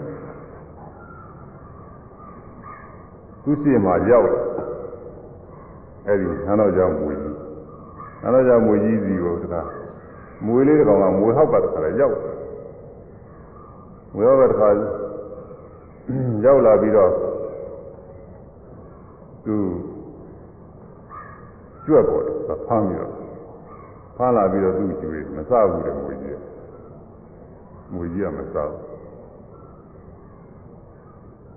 [3.43, 4.27] သူ့ရှိမှရောက်
[6.07, 7.35] အဲ့ဒီဟန်တော်ကြောင့်မွေကြီး
[8.21, 9.61] ဟန်တော်ကြောင့်မွေကြီးစီကိုတခါ
[10.45, 12.17] မွေလေးတကောင်ကမွေဟောက်ပါတခါလည်းရောက်
[14.13, 14.69] မွေဟောက်ပါတခါ
[16.45, 17.11] ရောက်လာပြီးတော့
[19.45, 19.53] သူ
[21.85, 22.35] ကျွတ်ပေါ်တယ်
[22.67, 23.13] ဖမ်းပြီးတော့
[24.17, 26.37] ဖမ်းလာပြီးတော့သူ့ကျွေးမစဘူးတဲ့မွေကြီး
[27.89, 28.90] ကမွေကြီးကမစဘူး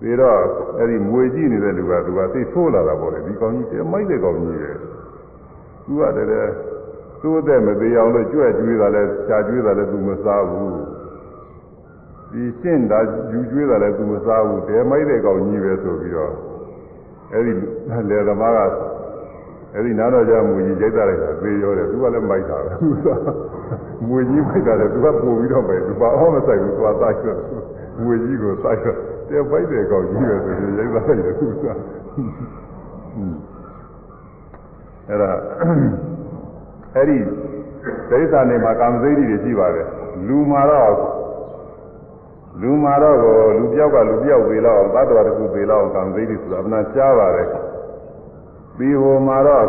[0.00, 0.36] ပြီးတော့
[0.78, 4.72] အဲ့ဒီမွေကြည့်နေတဲ့လူကသူကသိဆိုးလာတာပေါ့လေဒီကောင်ကြီးတမိုက်တဲ့ကောင်ကြီးလေ
[5.86, 6.52] သူကတည်း
[7.22, 10.76] ကသူ့အသက်မသေးအောင်လို့ကြွက်ကြွေးတာလဲရှားကြွေးတာလဲသူမစားဘူး
[12.32, 13.00] ဒီရှင်းတာ
[13.32, 16.32] ယူကြွေးတာလဲသူမစားဘူးတမိုက်တဲ့ကောင်ကြီးပဲဆိုပြီးတော့
[17.32, 17.52] အဲ့ဒီ
[18.10, 18.58] လေသမားက
[19.74, 23.08] အဲ့ဒီနားတော်ကြမွေကြီးကြိုက်တာလည်းသေရောတယ်သူကလည်းမိုက်တာပဲသူက
[24.08, 27.38] မွေကြီးမိုက်တာလည်းသူကပို့ပြီးတော့ပဲသူကအော်မဆိုင်ဘူးသူကသားချွတ်
[28.02, 28.98] မွေကြီးကိုသားချွတ်
[29.30, 31.58] တယ်ပိုက်တယ်ကောက်ကြီးပဲဆိုရင်ရိုက်ပါလိုက်တယ်သူကအဲ့
[35.22, 35.30] ဒါ
[36.94, 37.16] အဲ့ဒီ
[38.10, 39.88] ဒိဋ္ဌာနေမှာကာမစိတ်တွေရှိပါတယ်
[40.26, 40.94] လူမှာတော့
[42.60, 43.18] လူမှာတော့
[43.58, 47.48] လူပြောက်ကလူပြောက်ပေလောက်သတ္တဝါတစ်ခုပေလောက်ကာမစိတ်တွေဆိုတာအမှန်ရှားပါတယ်
[48.78, 49.68] ပြီးဟိုမှာတော့အ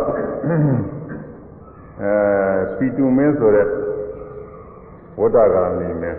[2.76, 3.66] ပီတုမင်းဆိုတဲ့
[5.18, 6.18] ဝဒကာနေမင်း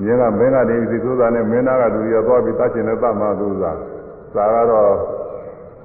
[0.00, 3.72] မြင်းကမင်းကဒေဝီသိသုသာနဲ့မင်းသားကသူတွေသွားပြီးတတ်ရှင်နဲ့တတ်မှသုသာ
[4.36, 4.90] သာကတော့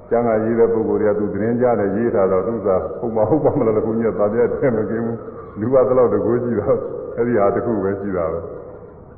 [0.08, 5.18] ကျန်ကရေးတဲ့ပုဂ္ဂိုလ်တွေကသူသတင်းကြားတယ်ရေးထားတော့သုသာဟုတ်မဟုတ်ပါမလားတခုညက်သာပြတဲ့မကင်းဘူး
[5.60, 6.78] လူကတလောက်တကိုးကြည့်တော့
[7.16, 8.40] အဲ့ဒီဟာတခုပဲရှိတာပဲ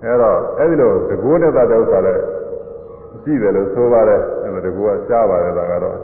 [0.05, 2.23] အဲ့တော့အဲ့ဒီလိုတကိုးနဲ့တတ်တဲ့ဥစ္စာလည်း
[3.23, 5.99] ရှိတယ်လို့ဆိုပါတယ်အဲ့ဒါတကူကရှားပါတယ်ဒါကတော့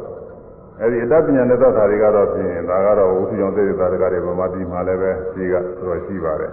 [0.80, 5.54] အဲ့ဒီအတ္တပညာနဲ့သက်တာတွေကတော့ပြင်ဒါကတော့ဝိသုကြောင့်သေတာတွေကတွေဗမာပြည်မှာလည်းပဲရှိက
[5.86, 6.52] တော်ရှိပါတယ်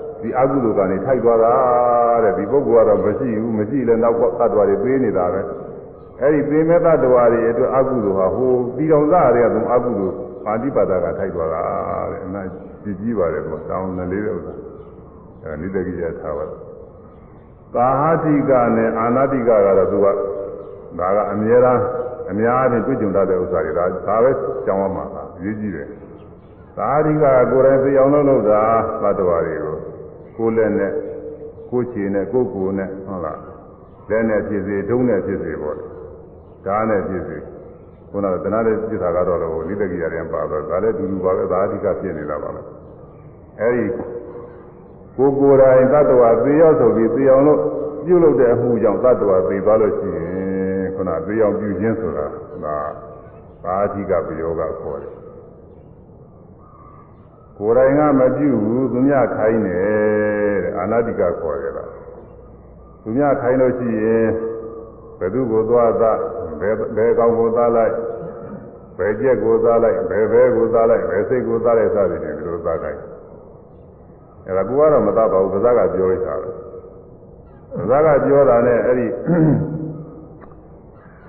[0.23, 1.55] ဒီအကုသိုလ်ကနေထိုက်သွားတာ
[2.23, 5.41] တဲ့ဒီပုဂ္ဂိုလ်ကတော့မရှိဘူးမရှိလည်းနောက်ကသတ္တဝါတွေပေးနေတာပဲ
[6.21, 10.13] အဲ့ဒီပေးမဲ့သတ္တဝါတွေအတွက်အကုသိုလ်ဟာဟိုပြီးတော်သားတွေကသူအကုသိုလ်
[10.45, 11.61] ပါဠိပါဒကထိုက်သွားတာ
[12.11, 12.41] တဲ့အနာ
[12.83, 14.53] ကြည့်ကြည့်ပါတယ်ကောတောင်းနေလေးတဲ့ဥစ္စာ
[15.43, 16.55] အဲ့နိတ္တကိယထားပါကာ
[17.75, 20.07] ဟာတိကနဲ့အာနာတိကကတော့သူက
[20.97, 21.81] ဒါကအမြဲတမ်း
[22.31, 24.31] အများအားဖြင့်တွေ့ကြုံတတ်တဲ့ဥစ္စာတွေဒါဒါပဲ
[24.65, 25.87] ကြောင်းရမှာပါအရေးကြီးတယ်
[26.77, 28.63] သာဓိကကိုယ်တိုင်သိအောင်လုပ်လို့ဒါ
[29.01, 29.70] သတ္တဝါတွေကို
[30.43, 30.91] ကိုယ်လက်နဲ့
[31.69, 33.39] ကိုယ်ခြေနဲ့ကိုယ်ကိုယ်နဲ့ဟုတ်လား
[34.09, 35.75] လက်နဲ့ဖြစ်စေဒုံးနဲ့ဖြစ်စေပေါ့
[36.65, 37.37] ဒါနဲ့ဖြစ်စေ
[38.11, 42.61] ခုနကတဏှာတဲ့ပြစ်တာကတော့လည်းနိတကိရရင်ပါတော့ဒါလည်းတူတူပါပဲဒါအဓိကဖြစ်နေတာပါပဲ
[43.59, 43.85] အဲဒီ
[45.17, 47.59] ကိုယ်ကိုယ်တိုင်သတ္တဝါသိရောက်ဆိုပြီးသိအောင်လို့
[48.05, 52.77] ပြုလုပ်တဲ့အမှုကြောင့်သတ္တဝါသိသွားလို့ရှိရင်ခုနသိအောင်ပြုခြင်းဆိုတာဒါ
[53.63, 55.20] ပါအဓိကပယောဂခေါ်တယ်
[57.61, 61.85] ကိုယ်တိုင်ကမပြုဘူးသူများခိုင်းတယ်တဲ့အာနာတိကခေါ်ကြတာ
[63.01, 64.27] သူများခိုင်းလို့ရှိရင်
[65.19, 66.03] ဘယ်သူကိုသွားသ
[66.61, 67.93] ဘယ်ဘယ်ကောင်ကိုသားလိုက်
[68.97, 73.01] ဘယ်ကျက်ကိုသားလိုက်ဘယ်ဘဲကိုသားလိုက်ဘယ်စိတ်ကိုသားလိုက်စသည်ဖြင့်ဒီလိုသားခိုင်း
[74.45, 76.45] အဲ့ဒါကိုကတော့မသားပါဘူးကစားကပြောလိုက်တာပဲ
[77.81, 79.05] ကစားကပြောတာနဲ့အဲ့ဒီ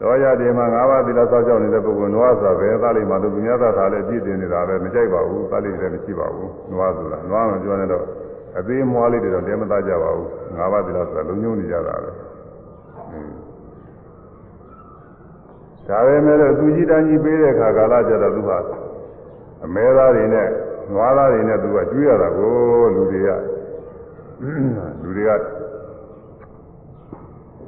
[0.00, 8.04] တောရတေမှာ၅ပါးသီလစောင့်ရှောက်နေတဲ့ပုဂ္ဂိုလ်နွားဆိုပဲသားလိမ္မာသူသူများသာသာလည်းပြည့်တင်နေတာပဲမကြိုက်ပါဘူးသားလိမ္မာလည်းမရှိပါဘူးနွားဆိုတာနွားမပြောနဲ့တော့
[8.58, 10.26] အသေးမွားလေးတွေတော့တဲမသားကြပါဘူး
[10.60, 12.12] ၅ပါးသီလဆိုတာလုံညုံနေကြတာပဲဒါ
[15.88, 18.58] ပေမဲ့လို့သူကြီးတန်းကြီးပေးတဲ့ခါကာလကျတော့သူဟာ
[19.64, 20.46] အမဲသားတွေနဲ့
[20.92, 22.54] နွားသားတွေနဲ့သူကကျွေးရတာကို
[22.94, 23.30] လူတွေက
[25.02, 25.30] လူတွေက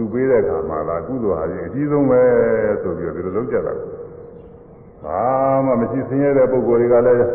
[0.00, 2.22] သူပေးတဲ့ခါမှာလားကုသိုလ်ဟာရင်အကြီးဆုံးပဲ
[2.82, 3.72] ဆိုပြီးတော့ဒီလိုလုပ်ကြတာ။
[5.04, 5.24] ဘာ
[5.66, 7.26] မှမရှိဆင်းရဲတဲ့ပုဂ္ဂိုလ်တွေကလည်း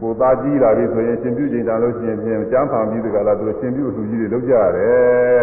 [0.00, 5.38] ကိုသားကြီးလာပြီဆိုရင်ရှင်ပြုချိန်တာလို့ရှိရင်ပြန်ကြမ်းဖန်ပြီးတကလားသူရှင်ပြုအလှကြီးတွေလုပ်ကြရတယ်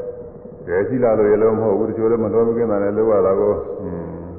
[0.66, 3.88] ။တဲရှိလာလို့ရလို့မဟုတ်ဘူးတချို့လည်းမတော်မကင်းတာလည်းလုပ်ရတာကိုอื
[4.24, 4.32] ม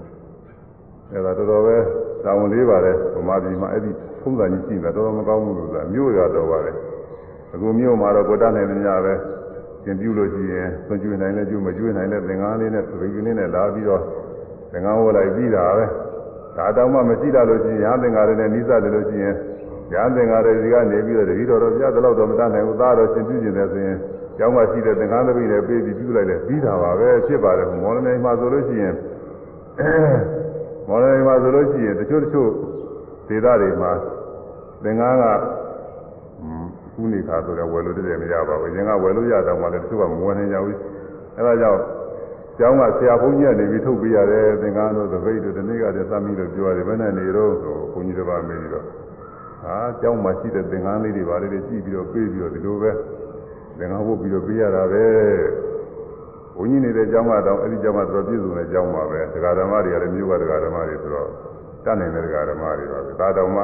[1.11, 1.75] အဲ့ဒါတော်တော်ပဲ
[2.23, 3.91] တာဝန်လေးပါတယ်ဗမာပြည်မှာအဲ့ဒီ
[4.21, 6.75] ဖုံးစံကြီးရှိတာတော်တော်မကောင်းဘူးလို့ဆိုတာမြို့ရတော်ပါတယ်။
[7.53, 9.15] အခုမြို့မှာတော့ကိုတတ်နိုင်နေကြပဲ။
[9.85, 14.03] ကျင်ပြုလို့ရှိရင်ဆွကျွေးနိုင်လဲကျွေးမကျွေးနိုင်လဲသင်္ကန်းလေးနဲ့သပိတ်ကလေးနဲ့လာပြီးတော့
[14.71, 15.85] သင်္ကန်းဝတ်လိုက်ပြီးတာပဲ
[16.57, 19.35] ဒါတောင်မှမရှိတာလို့ရှိရင်ရာသင်္ကန်းလေးနဲ့နိစ္စတယ်လို့ရှိရင်
[19.95, 23.97] ရာသင်္ကန်းလေးကနေပြီးတော့တတိတော်တော်ပြသလောက်တော့မတတ်နိုင်ဘူးသားတော်ကျင်ပြုကျင်တယ်ဆိုရင်
[24.37, 28.95] ကျောင်းကရှိတဲ့သင်္ကန်းသပိတ်နဲ့ပေးပြီးပြုလိုက်လဲပြီးတာပါပဲဖြစ်ပါတယ်မော်လမြိုင်မှာဆိုလို့ရှိရင်
[30.87, 32.49] မော်လမြိုင်မှာဆိုလို့ရှိရင်တချို့တချို့
[33.27, 33.91] ဒေသတွေမှာ
[34.83, 35.25] သင်္ကန်းက
[36.95, 40.77] ကူးနေခါဆိုတော့ဝယ်လို့တည်းမရပါဘူးအရင်ကဝယ်လို့ရတော့မှလည်းသူကမဝယ်နိုင်ကြဘူး
[41.37, 41.81] အဲဒါကြောင့်
[42.59, 48.85] ကျောင်းကဆရာဘုန်းကြီးကနေပြီးထုတ်ပေးရတယ်သင်္ကန်းတို့သပိတ်တို့ဒီနေ့ကတည်းသမီးတို့ပြောရတယ်ဘယ်နဲ့နေတော့ဆိုဘုန်းကြီးတစ်ပါးမေးပြီးတော့
[49.63, 52.91] ဟာကျောင်းမှာရှိတဲ့သင်္ကန်းလေးတွေပါလေကြည့်ပြီးတော့ပြေးပြီးတော့ဒီလိုပဲ
[53.77, 55.05] သင်္ကန်းဝတ်ပြီးတော့ပြေးရတာပဲ
[56.57, 61.29] ဘုန်းကြီးနေတဲ့ကျောင်းကတော့အဲ့ဒီကျောင်းကတော့ပြည့်စုံတဲ့ကျောင်းပါပဲဒကာဓမ္မတွေကလည်းမြို့ကဒကာဓမ္မတွေဆိုတော့
[61.85, 63.63] တတ်နိုင်တဲ့ဒကာဓမ္မတွေပါပဲဒါတောင်မှ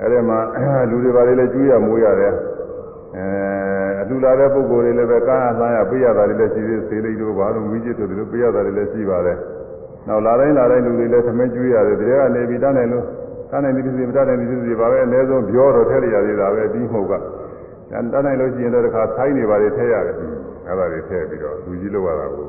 [0.00, 0.40] အဲ့ဒီမှာ
[0.90, 2.34] လူတွေဘာတွေလဲကျွေးရမိုးရတယ်
[3.16, 9.38] အဲအလှလာတဲ့ပုံကိုယ်တွေလည်းပဲကားအလှမ်းရပေးရတာတွေလည်းရှိသေးသေးလေးတို့ဘာလို့ဝီးကျစ်တို့လည်းပေးရတာတွေလည်းရှိပါတယ်
[10.06, 13.04] နောက်လာတိုင်းလာတိုင်းလူတွေလည်းသမင်းကျွေးရတယ်တကယ်ကနေပြီးတန်းတယ်လို့
[13.50, 17.12] တန်းတယ်ဒီစီမတန်းတယ်ဒီစီပါပဲအနည်းဆုံးပြောတော့ထည့်ရသေးတာပဲပြီးမှုက
[17.90, 22.46] တန်းတယ်လို့ရှိရင်တော့တစ်ခါဆိုင်းနေပါလေထည့်ရတယ်အဲ့ဒါတွေထည့်ပြီးတော့လူကြီးလောက်ရတာကို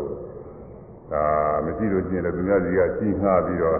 [1.11, 1.22] ဒါ
[1.65, 3.80] မရှိလို့ရှိရင်လည်းသူများကြီးကကြီးငှားပြီးတော့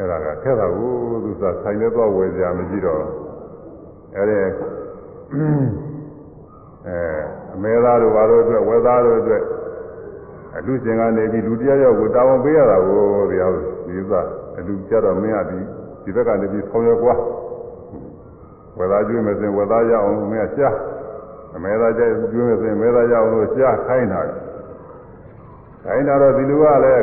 [0.02, 3.00] ဲ့ဒါကခက်တာကိုသူစားဆိုင်လည်းတော့ဝယ်စရာမရှိတော့
[4.16, 5.46] အဲ့ဒီအဲ
[7.54, 9.42] အမေသားတို့ဘာတို့အတွက်ဝယ်သားတို့အတွက်
[10.56, 13.50] အလူရှင်ကနေပြီးလူတရားရောက်ကိုတာဝန်ပေးရတာကိုတရား
[13.86, 14.20] ဒီဥစ္စာ
[14.58, 15.58] အလူကြတော့မင်းကဒီ
[16.02, 17.14] ဒီဘက်ကနေပြီးဆောင်ရွက်ကွာ
[18.78, 20.76] ဝယ်သားကျွေးမစင်ဝယ်သားရအောင်မင်းကရှား
[21.54, 24.20] အမေသားကြိုက်ကျွေးမစင်မေသားရအောင်လို့ရှားခိုင်းတာ
[25.84, 27.02] ခိုင်းတာတော့ဒီလူကလည်း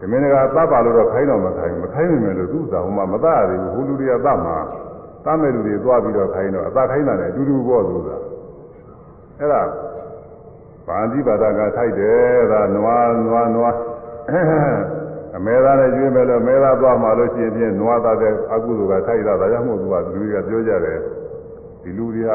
[0.00, 4.56] ဓမင်းကသတ်ပါလို့တော့ခိုင်းတော့မခိုင်းမခိုင်းမိမယ်လို့သူ့သာဟိုမှာမသရသေးဘူးဟိုလူတွေကသတ်မှာ
[5.24, 8.16] သတ်မဲ့လူတွေသွားပြီးတော့ခိုင်းတော့အသာခိုင်းတာလည်းအတူတူပေါ့လို့သာ
[9.38, 9.62] အဲ့ဒါ
[10.88, 13.76] ဗာတိပါဒကထိုက်တယ်ဒါနွားနွားနွား
[15.36, 20.98] အမဲသားနဲ့ကျွေးမဲ့လို့မဲသားသွားမှလို့ရှိရင်ဖြင့်နွားသားတဲ့အကုသိုလ်ကထိုက်တာဒါကြောင့်မို့သူကလူတွေကပြောကြတယ်
[21.82, 22.30] ဒီလူတွေက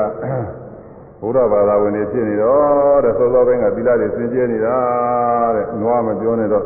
[1.19, 4.75] ဘုရားဘာသာဝင်တွေဖြစ်နေတော့တဲ့စောစောပိုင်းကသီလတွေစင်ကြဲနေတာ
[5.55, 6.65] တဲ့နွားမပြောနဲ့တော့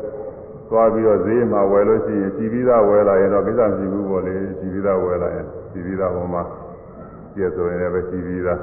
[0.71, 6.43] သွားပြီးတော့ဈေးမှာဝယ်လို့ရှိရင်စီပြီးသားဝယ်လာရင်တော့ကိစ္စမရှိဘူးပေါ့လေစီပြီးသားဝယ်လာရင်စီပြီးသားပေါ်မှာ
[7.33, 8.59] ပြည့်စုံရင်လည်းစီပြီးသား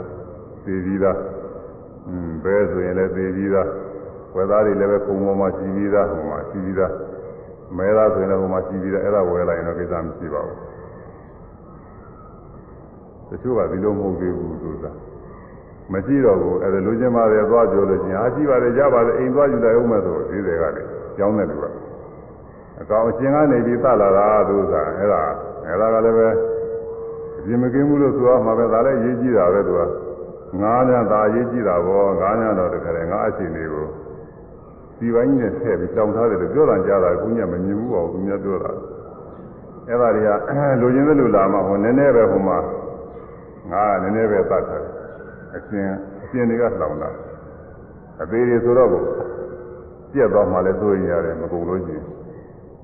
[0.65, 1.19] သေပြီးသား
[2.07, 3.67] อืมဘဲဆိုရင်လည်းသေပြီးသား
[4.35, 6.93] ဝယ်သားတွေလည်းပဲခုံပေါ်မှာစီပြီးသားဟိုမှာစီပြီးသား
[7.77, 10.57] မဲသားဆိုရင်လည်းဟိုမှာစီပြီးသားအဲ့ဒါဝယ်လာရင်တော့ကိစ္စမရှိပါဘူး
[13.29, 14.91] တချို့ကဒီလိုမဟုတ်သေးဘူးဆိုတာ
[15.93, 21.67] မရှိတော့ဘူးအဲ့ဒါလူချင်းပါတယ်သွားကြလို့ချင်းအားကြီးပါတယ်ကြပါတယ်အိမ်သွားယူလိုက်အောင်မဲ့ဆိုဒီတွေကလည်းကြောင်းတဲ့လူက
[22.83, 25.23] အကောင်အရှင်ကနေပြီးသလာတာသူသာအဲ့ဒါ
[25.67, 26.29] အဲ့ဒါကလည်းပဲ
[27.39, 29.83] အပြင်မကင်းဘူးလို့ဆိုအောင်မှာပဲဒါလည်းရေးကြည့်တာပဲသူက
[30.63, 33.87] ငါးညသာရေးကြည့်တာပေါ့ငါးညတော့တခါလေငါအရှင်တွေကို
[34.99, 38.73] ဒီပိုင်းကြီးနဲ့ထည့်ပြီးတောင်းထားတယ်လို့ပြောတာကြားတာကိုညမမြင်ဘူးပါဘူးသူများပြောတာ
[39.89, 42.59] အဲ့ဒါတွေကလိုချင်သလိုလာမှဟိုနည်းနည်းပဲဟိုမှာ
[43.71, 44.85] ငါကနည်းနည်းပဲသတ်ထားတယ်
[45.55, 45.87] အရှင်
[46.23, 47.09] အရှင်တွေကလောင်တာ
[48.23, 52.18] အသေးတွေဆိုတော့ပြက်သွားမှလည်းသိုးရင်ရတယ်မကုန်လို့ရှိရင်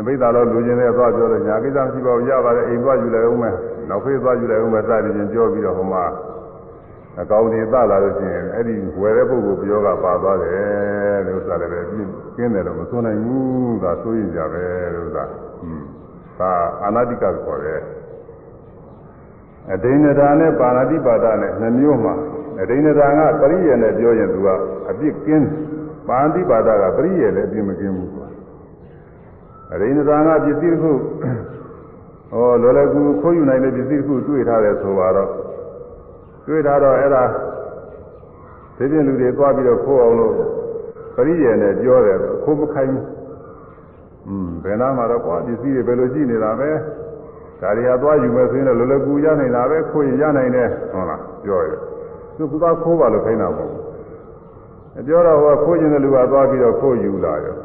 [0.06, 3.54] မိတ်သာတော့လူချင်းတွေသွားပြောလို့ညာကိစ္စမရှိပါဘူးရပါတယ်အိမ်သွားယူလိုက်ဦးမယ်
[3.88, 6.04] နောက်ဖေးသွားယူလိုက်ဦးမယ်စသည်ဖြင့်ပြောပြီးတော့ဟိုမှာ
[7.18, 14.64] အကောင်တွေသလာလို့ရှိရင်အဲ့ဒီဝယ်တဲ့ပုဂ္ဂိုလ်ပြောကပါသွားတယ်လို့ဆိုတာလည်းပဲပြင်းတယ်လို့မဆိုနိုင်ဘူးဒါဆိုရင်ကြပဲ
[14.94, 16.52] လို့ဆိုတာဒါ
[16.82, 17.80] အာနာတိကခေါ်တယ်
[19.72, 22.14] အဒိဏဒာနဲ့ပါဏာတိပါဒနဲ့နှမျိုးမှာ
[22.60, 24.48] အဒိဏဒာကပရိယေနဲ့ပြောရင်သူက
[24.90, 25.48] အပြစ်ကင်း
[26.08, 28.27] ပါဏာတိပါဒကပရိယေလည်းအပြစ်မကင်းဘူး
[29.72, 30.92] အရိဏသာကပစ္စည်းတစ်ခု
[32.32, 35.30] ဟောလောလကူခိုးယူနိုင်တဲ့ပစ္စည်းတစ်ခုတွေ့ထားတယ်ဆိုပါတော့
[36.46, 40.34] တွေ့ထားတော့အဲ့ဒါဒီပြင်လူတွေသွားပြီးတော့ခိုးအောင်လို့
[41.14, 43.06] ပရိယေနဲ့ပြောတယ်ခိုးမခိုင်းဘူး
[44.26, 46.70] อืมဘယ်နာမှာတော့ကွာပစ္စည်းတွေဘယ်လိုရှိနေတာပဲ
[47.60, 51.82] ဒါတွေဟာသွားယူမယ်ဆိုရင်လောလကူရနိုင်တာပဲခိုးရင်ရနိုင်တယ်ဟုတ်လားပြောရတယ်
[52.36, 57.56] သူကသွားခိုးပါလို့ခိုင်းတာပေါ့ပြောတော့ဟောခိုးခြင်းတဲ့လူကသွားပြီးတော့ခိုးယူလာရော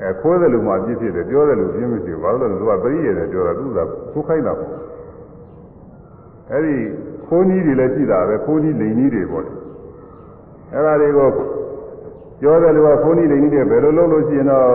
[0.08, 3.78] ဲခိုးတယ်လို့မှပြည့်ဖြစ်တယ်ပြောတယ်လို့ပြင်းမရှိဘူးဘာလို့လဲသူကပရိယေနဲ့ပြောတာသူက
[4.12, 4.70] ခိုးခိုင်းတာပေါ့
[6.52, 6.74] အဲဒီ
[7.28, 9.52] ခိုးကြီးတွေလည်းရှိတာပဲခိုးကြီးလိန်ကြီးတွေပေါ့လေ
[10.72, 11.28] အဲဒါတွေကို
[12.40, 14.66] ပြောတယ်လို့ကခိုးကြီးလိန်ကြီးတွေဘယ်လိုလုပ်လို့ရှိရင်တော့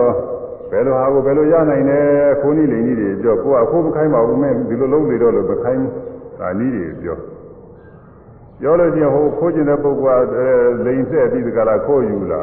[0.72, 2.00] ဘယ်လိုဟာကိုဘယ်လိုရနိုင်လဲ
[2.40, 5.84] ခိုးကြီးလိန်ကြီးတွေပြောကိုကခိုးမခိုင်းပါဘူးမင်းဒီလိုလုပ်နေတော့လို့မခိုင်း
[6.40, 7.16] တာကြီးတွေပြော
[8.60, 10.24] ပြောလို့ရှိရင်ဟိုခိုးကျင်တဲ့ပုဂ္ဂိုလ်
[10.78, 12.42] ကလိန်ဆက်ပြီးဒီကလာခိုးယူလာ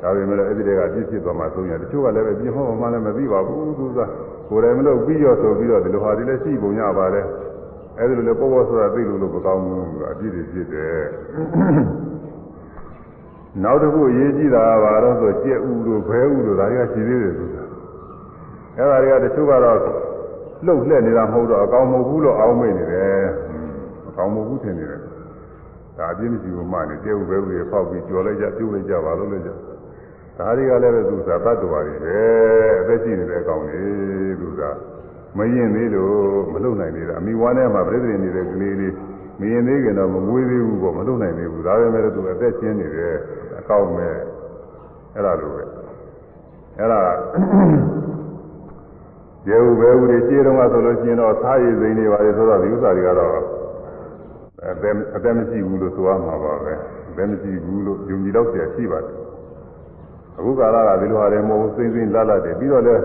[0.00, 3.98] ဒါပေမဲ့လည်းအဲ့ဒီတည်းကပြည့်ဖြစ်သွားမှဆုံးရတချို့ကလည်းပဲပြင်ဟောမှလည်းမသိပါဘူးသူက
[4.50, 7.26] ကိုယ်တိုင်မလုပ်ပြီးရောဆိုပြီးတော့ဒီလိုဟာဒီလည်းရှိပုံရပါတယ်
[7.98, 10.98] အဲ့ဒီလိုလည်းပေါ်ပေါ်ဆိုတာသိလို့လို့မကောင်းဘူးအပြည့်တွေဖြစ်တယ်
[13.62, 17.62] နောက်တစ်ခုအရေးကြီးတာကဘာလို့ဆိုကြက်ဥတို့ဘဲဥတို့ဒါတွေကရှိသေးတယ်ဆိုတာ
[18.76, 19.92] အဲ့ဒါတွေကတချို့ကတော့လှု
[20.76, 23.22] ပ်လှဲ့နေတာမဟုတ်တော့အကောင်မဟုတ်ဘူးလို့အောင်းမိနေတယ်
[24.08, 25.00] အကောင်မဟုတ်ဘူးထင်နေတယ်
[25.96, 29.52] ဒါအပြည့်မရှိဘူးမှလည်းကြက်ဥဘဲဥတွေဖောက်ပြီးကြော်လိုက်ကြပြုတ်လိုက်ကြပါလို့လည်းကြ
[30.40, 32.14] ဒါတွေကလည်းပဲသူစားတတ်တော်ရည်ပဲ
[32.80, 34.76] အသက်ကြီးနေတဲ့အကောင်လေးသူစား
[35.36, 36.14] မရင်သေးလို့
[36.52, 38.94] မလုံနိုင်သေးတာအမိဝါနဲ့မှပြိတ္တိနေတဲ့ကလေးလေး
[39.40, 43.16] မရင်သေးခင်တော့မမွေးသေးဘူးပေါ့မလုံနိုင်သေးဘူးဒါပဲမဲ့သူအသက်ရှင်နေတယ်
[43.58, 44.14] အကောင်မဲ့
[45.14, 45.62] အဲ့ဒါလိုပဲ
[46.76, 47.02] အဲ့ဒါ
[49.48, 53.30] ရေဦးပဲဦးတွေရှင်းတော့မှဆိုလို့ရှင်းတော့သားရည်စိန်တွေပါလေဆိုတော့ဒီဥစ္စာတွေကတော့
[54.64, 56.72] အသက်အသက်မရှိဘူးလို့ဆိုရမှာပါပဲ
[57.10, 59.19] အသက်မရှိဘူးလို့ယုံကြည်တော့ဆရာရှိပါတယ်
[60.36, 63.00] အခုကာလကဒီလိုဟာတွေမဟုတ်စိမ့်စိမ့်လှလှတယ်ပြီးတော့လည်း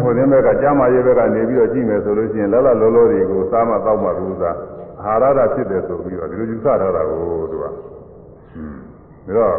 [0.00, 4.56] ဟိုတဲ့ဘက်ကကြားမရဲဘက်ကနေပြီးတော့ကြည့်မယ်ဆိုလို့ရှိရင်လှလှလောလောတွေကိုစားမတော့မှကူစား
[5.02, 7.16] အာဟာရတာဖြစ်တယ်ဆိုပြီးတော့ဒီလိုယူဆထားတာကို
[7.52, 7.74] သူကဟွန်း
[9.36, 9.56] ဒါတော့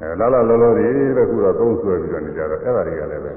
[0.00, 3.32] အဲလှလှလောလောတွေတကူတော့သုံးဆွဲပြီးတော့နေကြတော့အဲ့ဒါတွေကလည်းပဲ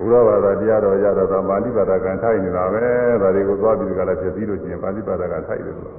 [0.00, 2.80] ဘုရားဘာသာတရားတော်ရတော့သာပါဠိဘာသာကံထိုက်နေတာပဲ
[3.22, 5.98] ဒါတွေကိုသွားပြီးကြလားဖြစ်ပြီးလို့ရှိရင်ပါဠိဘာသာကထိုက်တယ်ဆိုတော့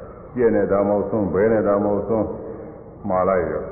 [0.33, 2.25] ပြည့်နေတာမဟုတ်ဆုံးဘဲနေတာမဟုတ်ဆုံး
[3.07, 3.65] မှားလိုက်ရော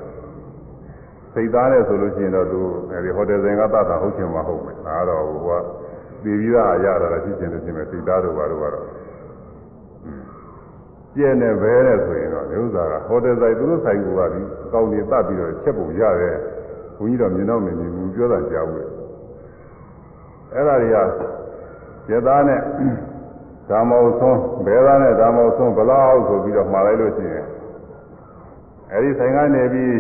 [1.34, 2.62] စိတ်သားနဲ့ဆိုလို့ရှိရင်တော့သူ
[2.92, 5.52] အဲဒီဟိုတယ်ဆိုင်ကတတ်တာဟုတ်ချင်မှာဟုတ်မယ်ဒါတော့ဟိုက
[6.24, 8.86] ပြည်ပြီးသားရတာလည်းရှိချင်လို့ရှိမယ်စိတ်သားတို့ဘာတို့ကတော့
[11.14, 16.38] ပြည့်နေဘဲနဲ့ဆိုရင်တော့ဥစ္စာကဟိုတယ်ဆိုင်သူတို့ဆိုင်ကပြီးကောင်းနေတတ်ပြီးတော့ချက်ပုံရတယ်
[16.98, 18.88] ဘုန်းကြီးတော်မြင်တော့မမြင်ဘူးပြောတာကြားဘူး
[20.54, 20.98] အဲ့ဒါတွေက
[22.12, 22.60] ရသားနဲ့
[23.70, 27.46] ဒါမဟုတ်ဆုံးဘယ်သားနဲ့ဒါမဟုတ်ဆုံးဘလောက်ဆိုပြီးတော့မှာလိုက်လို့ရှိရင်
[28.92, 29.96] အဲဒီဆိုင်ကနေပြီး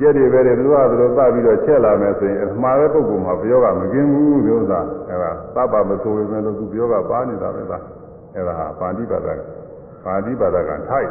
[0.02, 4.80] ျက်တွေပဲတွေသူကသူတို့ပတ်ပြီးတော့ချက်လာမယ်ဆိုရင်အမှားပဲပုံပုံမှာပြောကမกินဘူးပြောတာ
[5.10, 7.82] အဲဒါသဗ္ဗမဆိုရင်လည်းသူပြောကပါနေတာပဲလား
[8.36, 9.34] အဲဒါဟာပါဠိဘာသာ
[10.04, 11.10] ပါဠိဘာသာကထိုက်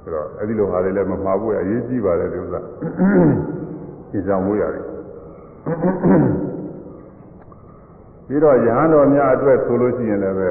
[0.00, 4.84] ဆိုတော့အဲဒီလိုဟာတွေလည်းမမှားဘူးအရေးကြီးပါတယ်ဒီဥစ္စာဒီကြောင့်မိုးရတယ်
[8.26, 10.50] ပြီးတော့ရဟန်းတော်များအတွက်ဆိုလို့ရှိရင်လည်းပဲ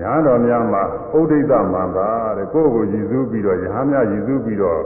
[0.00, 0.82] ညာတော်များမှာ
[1.16, 4.80] ဥဒိဋ္ဌမန္တာတဲ့ကိုယ့်ကိုရည်စူးပြီးတော့ယဟများရည်စူးပြီးတော့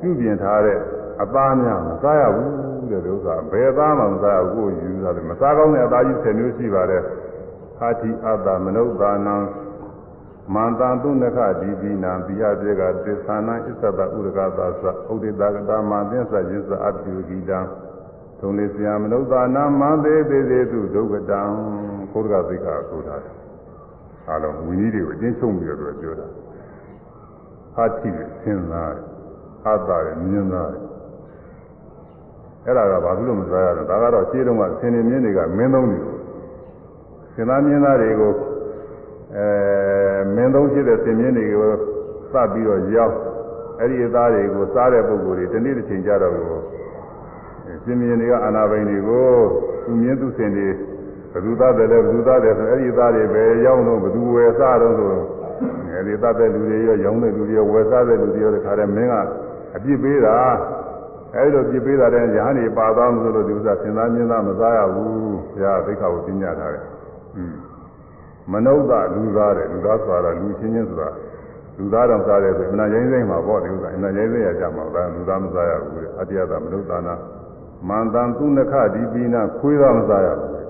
[0.00, 0.78] ပြုပြင်ထားတဲ့
[1.22, 2.54] အသားများမစားရဘူး
[2.90, 7.02] တဲ့ဥစ္စာဘယ်သားမှမစားဘူးကိုယ်ယူတာတယ်မစားကောင်းတဲ့အသားကြီး10မျိုးရှိပါတယ်
[7.78, 9.36] ဟာတိအတ္တမနုဿာနံ
[10.54, 17.60] မန္တန်သူနခဒီပိနံပိယပြေကသစ္ဆာနံဣစ္ဆတဥရကသာသဥဒိတကတာမသင်္ဆယစ္စအပြုဂီတံ
[18.40, 21.40] သုံးလေးဆရာမနုဿာနံမန္တေသေးသေးသူဒုက္ကတံ
[22.12, 23.16] ကိုရကသိက္ခာဆိုတာ
[24.28, 26.28] အားလုံးဝိနည်းတွေကိုအတင်းချုပ်ပြီးတော့ပြောတာ
[27.74, 29.02] ဟာတိကိုစဉ်းစားတယ်
[29.62, 30.82] ဟာတာကိုမြင်သားတယ်
[32.66, 36.16] အဲ့ဒါကဘာလို့မစားရလဲဒါကတော့ခြေတုံးကဆင်နေမြင်းတွေကမင်းသုံးတွေကို
[37.32, 38.34] ဆင်သားမြင်းသားတွေကို
[39.36, 39.46] အဲ
[40.34, 41.70] မင်းသုံးဖြစ်တဲ့ဆင်မြင်းတွေကို
[42.32, 43.16] စပြီးတော့ရောက်
[43.78, 46.32] အဲ့ဒီအသားတွေကိုစားတဲ့ပုံကိုယ်တွေတနေ့တစ်ချိန်ကြတော့
[47.84, 49.26] ဆင်မြင်းတွေကအာနာပိုင်တွေကို
[49.84, 50.68] သူမြင်းသူဆင်တွေ
[51.32, 55.14] ဘသူသားတယ်လဲဘသူသားတယ်ဆိုအဲ့ဒီသားတွေပဲရောက်တော့ဘသူဝယ်စားတော့ဆို
[55.90, 59.14] အဲ့ဒီသားတဲ့လူတွေရောရောင်းတဲ့လူတွေရောဝယ်စားတဲ့လူတွေရောတခါတည်းမင်းက
[59.74, 60.36] အပြစ်ပေးတာ
[61.34, 65.30] အဲ့ဒီလိုပြစ်ပေးတာတဲ့ရဟန်းတွေပါသွားမှုဆိုလို့ဒီဥစ္စာသင်္သားမြင်သားမစားရဘူးဘု
[65.62, 66.84] ရားသိက္ခာကိုပြညာထားတယ်
[67.36, 67.52] อืม
[68.50, 68.76] မနုဿ
[69.14, 71.08] လူသားတယ်လူသားဆိုတာလူချင်းချင်းဆိုတာ
[71.78, 75.90] လူသားတော့စားတယ်ဆိုအနာရင်းစိမ့်မှာပေါ့ဒီဥစ္စာအနာရင်းစိမ့်ရကြမှာဗျာလူသားမစားရဘူး
[76.20, 77.16] အတ္တယသမနုဿနာ
[77.88, 80.69] မန္တန်သူနခဒီပိနာခွေးသားမစားရဘူး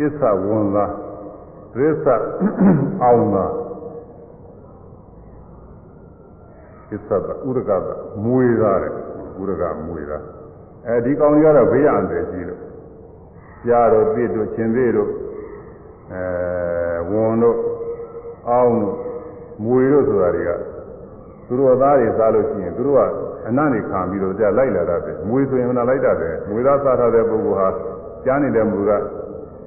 [0.00, 0.84] သစ္စာဝန်သာ
[1.76, 2.14] သစ္စာ
[3.02, 3.44] အောင်သာ
[6.90, 7.90] သစ္စာကဥရကက
[8.24, 8.92] မွေသားတဲ့
[9.40, 10.22] ဥရကမွေသား
[10.86, 12.62] အဲဒီကောင်ကြီးကတော့ဘေးရန်တယ်ကြီးလို့
[13.66, 15.10] ကြားတော့ပြည့်တို့ချင်းသေးတို့
[16.14, 16.24] အဲ
[17.10, 17.58] ဝန်တို့
[18.48, 18.94] အောင်တို့
[19.64, 20.50] မွေတို့ဆိုတာတွေက
[21.46, 23.00] သူတို့သားတွေစားလို့ရှိရင်သူတို့က
[23.46, 27.68] အနံ့နေခံပြီးတော့ကြလိုက်လာတာပဲမွေဆိုရင်ကလိုက်တာပဲမွေသားစားထားတဲ့ပုဂ္ဂိုလ်ဟာ
[28.24, 28.92] ကြားနေတဲ့မူက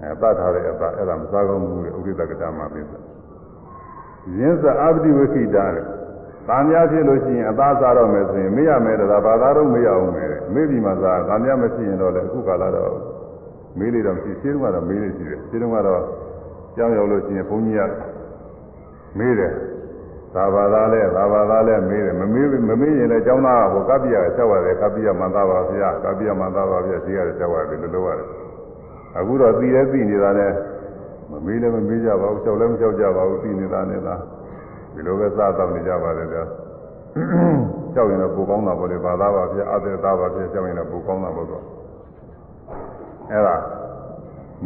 [0.00, 3.02] အဲပတ်ထားတဲ့အပအဲ့ဒါမစားကောင်းဘူးလေဥဒိတကတာမှာပြစ်တယ်
[4.38, 5.86] ရင်းစအာပတိဝိခိတာတဲ့။
[6.48, 12.94] ဗာမများဖြစ်လို့ရှိရင်အသားစားတော့မယ်ဆိုရင်မေ့ရမယ်တလားဘာသာတော့မေ့ရအောင်မယ်။မေ့ပြီးမှစားဗာမများမဖြစ်ရင်တော့လည်းအခုကာလတော့
[13.78, 16.02] မေ့လေတော့ဖြစ်သေးတယ်ကတော့မေ့လေရှိတယ်။ဒီတော့ကတော့
[16.76, 17.82] ကြောင်းရောက်လို့ရှိရင်ဘုန်းကြီးက
[19.18, 19.52] မေ့တယ်။
[20.34, 28.39] သာဘာသာလဲသာဘာသာလဲမေးတယ်မမေးမမေးရင်လည်းကျောင်းသားကဟိုကပ္ပိယကဆောက်ရတယ်ကပ္ပိယမန္တပါဗျာကပ္ပိယမန္တပါဗျာဒီကလည်းဆောက်ရတယ်လို့လို့ရတယ်
[29.16, 30.52] အခုတော့သိရဲသိနေတာနဲ့
[31.30, 34.14] မမေးလည်းမမေးကြပါဘူးကြောက်လည်းမကြောက်ကြပါဘူးသိနေတာနဲ့သာ
[34.92, 36.42] ဒီလိုပဲစသောက်နေကြပါလေကြာ
[37.94, 41.60] ကြောက်ရင်တော့ပူကောင်းတာပေါ့လေဘာသာပါဖြစ်အသက်သားပါဖြစ်ကြောက်ရင်တော့ပူကောင်းတာပေါ့ကွာ
[43.30, 43.56] အဲ့ဒါ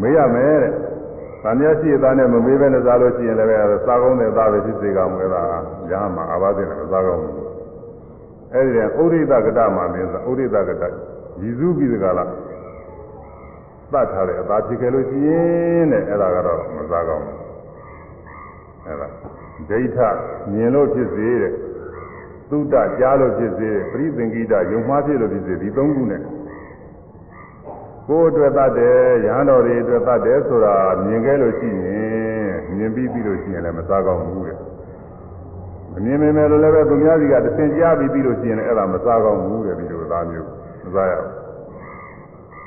[0.00, 0.72] မေးရမယ်တဲ့။
[1.42, 5.46] ဗာမရရှိသားနဲ့မမေးဘဲနဲ့စားလို့ရှိရင်လည်းပဲစားကောင်းတဲ့သားပဲဖြစ်စေကောင်းမယ်လား။
[5.88, 7.34] ညာမှာအာဘသင်တယ်မစားကောင်းဘူး။
[8.54, 10.90] အဲဒီတဲ့ဥရိဒကတမှာမင်းစားဥရိဒကတရ
[11.46, 12.30] ည်စူးပြီးတကလား
[13.93, 17.39] သတ်ထားတဲ့အသာဖြစ်ခဲ့လို့ရှိရင်တဲ့အဲ့ဒါကတော့မစားကောင်းဘူး
[18.86, 19.09] အဲ့ဒါ
[19.69, 20.01] ဒိဋ္ဌ
[20.52, 21.52] မြင်လို့ဖြစ်စေတဲ့
[22.51, 26.23] သုတကြားလို့ဖြစ်စေပရိသင်္ကိတယုံမှားဖြစ်လို့ဖြစ်စေဒီသုံးခုနဲ့
[28.09, 34.59] ကိုယ်အတွက်တတ်တယ်ရဟန်းတော်တွေအတွက်တတ်တယ်ဆိုတာမြင်ခဲ့လို့ရှိရင်မြင်ပြီးပြီးလို့ရှိရင်လည်းမစားကောင်းဘူးတဲ့
[35.93, 40.48] မမြင်မိမယ်လို့လည်းပဲသူများစီကတစ်ဆင့်ကြားပြီးပြီးလို့ရှိရင်လည်းအဲ့ဒါမစားကောင်းဘူးတဲ့ဒီလိုသားမျိုး
[40.86, 41.43] မစားရဘူး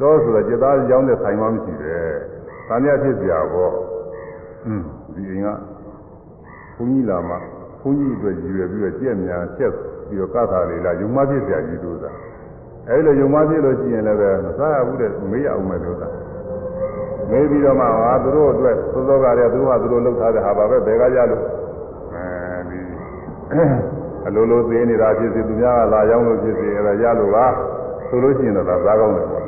[0.00, 2.02] တောဆိုတာจิตသားရောင်းတဲ့ဆိုင်မှမရှိတယ်။
[2.68, 3.72] ဒါမြဖြစ်စရာပေါ့။
[4.66, 4.82] อืม
[5.14, 5.58] ဒီအိမ်က
[6.76, 7.36] ဘုန်းကြီးလာမှ
[7.80, 9.70] ဘုန်းကြီးအတွက်ရည်ရွယ်ပြီးတော့ကြက်များချက်
[10.08, 12.10] ပြီးတော့ကသာလေးလာယုံမဖြစ်စရာကြီးတို့သာ။
[12.90, 16.08] အဲဒီလိုယုံမဖြစ်လို့ရှိရင်လည်းပဲမစားရဘူးတဲ့မေးရအောင်မယ်တို့သာ။
[17.30, 21.42] မေးပြီးတော့မှဟာသူတို့အတွက်သောသောကလည်းသူတို့ဟာသူတို့လုပ်ထားတဲ့ဟာပါပဲဘယ်ကကြလို့
[22.14, 22.78] အဲဒီ
[24.26, 27.46] အလိုလိုသေးနေတာဖြစ်စေသူများကလာရောက်လို့ဖြစ်စေအဲဒါရလို့ပါ
[28.08, 29.47] ဆိုလို့ရှိရင်တော့ဒါသားကောင်းတယ်ပေါ့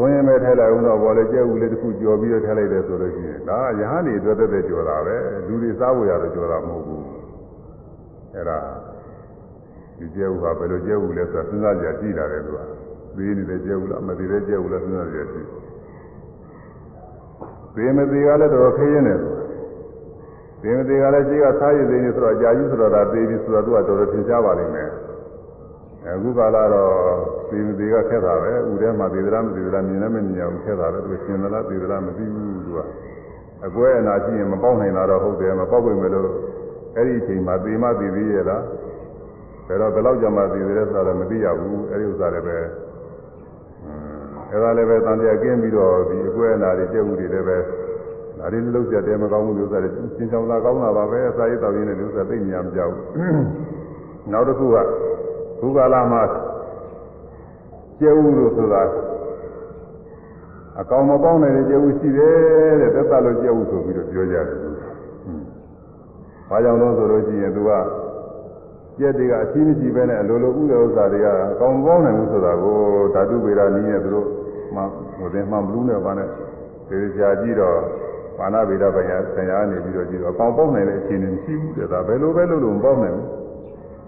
[0.00, 5.16] သွင်းရင်ပဲထဲလိုက်ဦးတော့ဘောလည်းကျဲဦးလေးတစ်ခုကြော်ပြီးတော့ထဲလိုက်တယ်ဆိုလို့ရှိရင်ဒါရဟန်းတွေအတွက်သက်သက်ကြော်တာပဲ
[5.46, 7.04] လူတွေစားဖို့ရတော့ကြော်တာမဟုတ်ဘူး
[8.34, 8.58] အဲ့ဒါ
[9.98, 12.58] ဒီကျဲဦးဟာဘယ်လိုကျဲဦးလဲဆိုတာစဉ်းစားကြကြည့်လာတယ်သူက
[13.16, 15.48] သိနေတယ်ကျဲဦးလားမသိတယ်ကျဲဦးလားစဉ်းစားကြကြည့်
[17.74, 19.20] သိမသိကလည်းတော့ခရင်တယ်
[20.62, 24.90] သိမသိကလည်းရှိကစားရည်သေးနေဆိုတော့ကြာကြီးဆိုတော့ဒါသေးပြီဆိုတော့သူကတော်တော်ထင်ရှားပါလိမ့်မယ်
[26.06, 26.96] အခုကာလတော့
[27.48, 32.78] သေသေးကခက်တာပဲဥထဲမှာသေသလားမသေသလားမြင်လည်းမမြင်အောင်ခက်တာပဲသူရှင်သလားသေသလားမသိဘူးသူက
[33.66, 36.30] အကွဲအနာရှိရင်မပေါက်နိုင်တာတော့ဟုတ်တယ်မပေါက်ဝင်မလို့
[36.96, 38.62] အဲ့ဒီအချိန်မှာသေမသေသေးရဲ့လား
[39.66, 42.54] ဘယ်တော့ဘယ်လောက်ကြာမှသေသေးလဲဆိုတာမသိရဘူးအဲ့ဒီဥစ္စာတွေပဲ
[44.50, 53.44] အဲ့ဒါလည်းပဲတန်ပြကင်းပြီးတော့ဒီအကွဲအနာတွေကြက်မှုတွေလည်းပဲဒါတွေလုံးကြတယ်မကောင်းဘူးဥစ္စာတွေရှင်းချောင်းလာကောင်းတာပါပဲစာရေးတော်ရင်းတဲ့ဥစ္စာသိမြင်မကြဘူး
[54.32, 54.78] နောက်တစ်ခုက
[55.60, 56.22] ခုကာလမှာ
[57.98, 58.82] ကျဲဥလို့ဆိုတာ
[60.80, 64.54] အကောင်မပေါင်းတဲ့ကျဲဥရှိတယ်တဲ့သက်သက်လို့ကျဲဥဆိုပြီးတော့ပြောကြတယ်။
[66.50, 67.70] ဘာကြောင့်လဲဆိုလို့ရှိရင်သူက
[68.98, 72.76] ကျက်တွေကအချင်းမရှိပဲနဲ့အလိုလိုဥတဲ့ဥစ္စာတွေကအကောင်မပေါင်းနိုင်ဘူးဆိုတာကို
[73.14, 74.26] ဓာတုပေရာနည်းနဲ့သူတို့
[74.74, 74.82] မှ
[75.16, 76.28] ဟိုတင်မှမလူးနဲ့ဘာနဲ့
[76.88, 77.78] ဒီကြာကြည့်တော့
[78.38, 83.26] ဘာနာဗေဒပညာဆရာနေပြီးတော့ကြည့်တော့အကောင်ပေါင်းနိုင်တဲ့အခြေအနေမရှိဘူးတဲ့ဒါဘယ်လိုပဲလုပ်လို့မပေါင်းနိုင်ဘူး။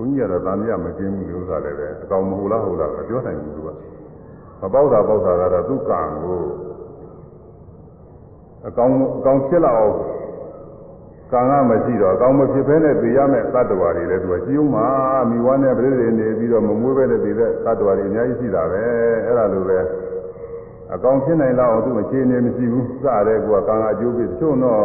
[0.02, 3.68] ုန်းကြီးကတော့တန်မြတ်မကင်းဘူးလို့ဆိုတာလည်းပဲအကောင်မဟုတ်လားဟုတ်လားမပြောနိုင်ဘူးသူက
[4.60, 6.42] မပေါက်တာပေါက်တာကတော့သူ့ကံကို
[8.66, 9.96] အကောင်အကောင်ဖြစ်လာအောင်
[11.32, 14.86] ကံကမရှိတော့အကောင်မဖြစ်ဘဲနဲ့ပြေရမယ့်တ attva တွေလည်းသူကရှိဦးမှာ
[15.30, 18.84] မိဝါနဲ့ပြည့်စုံနေပြီးတော့မမွေးဘဲနဲ့ပြေတဲ့တ attva တွေအများကြီးရှိတာပဲ
[19.24, 19.78] အဲ့ဒါလိုပဲ
[20.94, 22.92] အကောင်ဖြစ်နိုင်လောက်သူ့အခြေအနေမရှိဘူးစ
[23.28, 24.82] တဲ့ကွာကံကအကျိုးပေးတချို့တော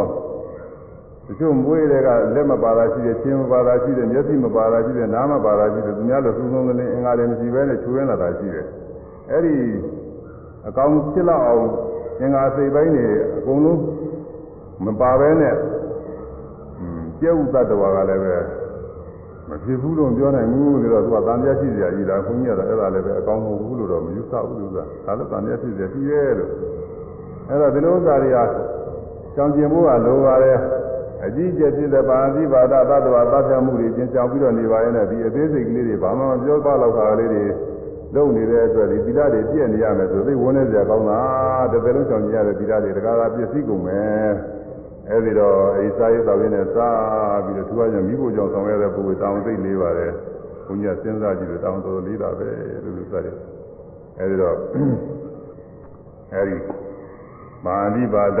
[1.26, 8.66] တချို့မွေးတွေကလက်မပါတာရှိတယ်ခြေမပါတာရှိတယ်မျက်စိမပါတာရှိတယ်နားမပါတာရှိတယ်သူများလို့သုံးသုံးလင်းအင်္ဂါတွေမရှိဘဲနဲ့ချွေးရလာတာရှိတယ်
[9.30, 9.54] အဲ့ဒီ
[10.68, 11.64] အကောင်ဖြစ်လောက်အောင်
[12.20, 13.06] အင်္ဂါစိတ်ပိုင်းတွေ
[13.38, 13.78] အကုန်လုံး
[14.86, 15.54] မပါဘဲနဲ့
[17.20, 18.34] ကျဲဥသတ္တဝါကလည်းပဲ
[19.48, 26.50] မဖြစ်ဘူးလို့ပြောနိုင်ဘူးလို့တော့သူကတန်ပြရှိစရာကြီးလားခွန်ကြီးကတော့အဲ့ဒါလည်းပဲအကောင်မဟုတ်ဘူးလို့တော့မယူဆဘူးလို့ကဒါလည်းတန်ပြရှိစရာရှိရဲ့လို့
[27.48, 28.38] အဲ့တော့ဒီလိုဥစ္စာတွေက
[29.34, 30.60] ကြောင်ကျင်ဖို့ကလိုပါတယ်
[31.22, 37.44] အကြီးကျယ်ဖြစ်တဲ့ပါဠိဘာသာသတ္တဝါသတ်ဖြတ်မှုတွေကျင်ကြောင်ပြီးတော့နေပါရဲ့နဲ့ဒီအသေးစိတ်ကလေးတွေဘာမှမပြောပါလောက်တာလေးတွေ
[38.14, 41.20] လုံနေတဲ့အတွက်ဒီသီလတွေပြည့်နေရမယ်ဆိုသိဝန်းနေစရာကောင်းတာ
[41.72, 44.30] တစ်ပယ်လုံးဆောင်ကြရတဲ့သီလတွေတကားတာပြည့်စည်ကုန်မယ်
[45.10, 46.88] အဲဒီတော့အိစာရေးတော်ရင်းနဲ့စာ
[47.44, 50.12] ပြီးတော့သူကညမိဖို့ကြောင့်ဆောင်ရတဲ့ပုဂ္ဂိုလ်တောင်းသိလေးပါတယ်
[50.66, 52.48] ဘုရားစဉ်းစားကြည့်လို့တောင်းတော်လေးတာပဲ
[52.84, 53.36] လို့လို့စတယ်
[54.18, 54.56] အဲဒီတော့
[56.34, 56.56] အဲဒီ
[57.66, 58.40] မာနိပါဒ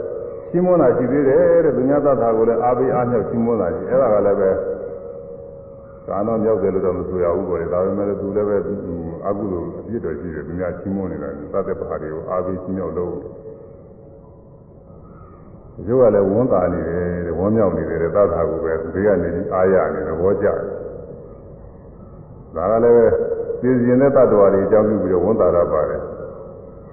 [0.53, 4.49] ရှင်းမွန်းတာရှိသေးတယ်တဲ့သူများသတ္တာကိုလည်းအားပေးအားမြောက်ရှင်းမွန်းတာရှိအဲ့ဒါကလည်းပဲ
[6.05, 9.29] ကာနောမြောက်တယ်လို့တော့မဆိုရဘူးပေါ့လေဒါပေမဲ့သူလည်းပဲအကုသိုလ်အ
[9.87, 13.13] ပြစ်တော်ရှိတယ်သူများရှင်းမွန်းနေတာသတ္တပါတွေကိုအားပေးရှင်းမြောက်လို့
[15.87, 20.57] ရုပ်ကလည်းဝန်တာနေတယ်တဲ့ဝမ်းမြောက်နေတယ်တဲ့သတ္တာကိုပဲဘေးကနေပြီးအားရနေတယ်ဘောကြတယ်
[22.55, 23.11] ဒါကလည်း
[23.61, 26.01] ပြည်စင်တဲ့တ attva တွေအကြောင်းပြုပြီးတော့ဝန်တာရပါတယ်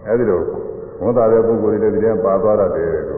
[0.07, 0.41] အဲဒီလို
[1.03, 3.17] ဝန်တာတဲ့ပုဂ္ဂိုလ်တွေလည်းဒီထဲပါသွားတတ်တယ်လို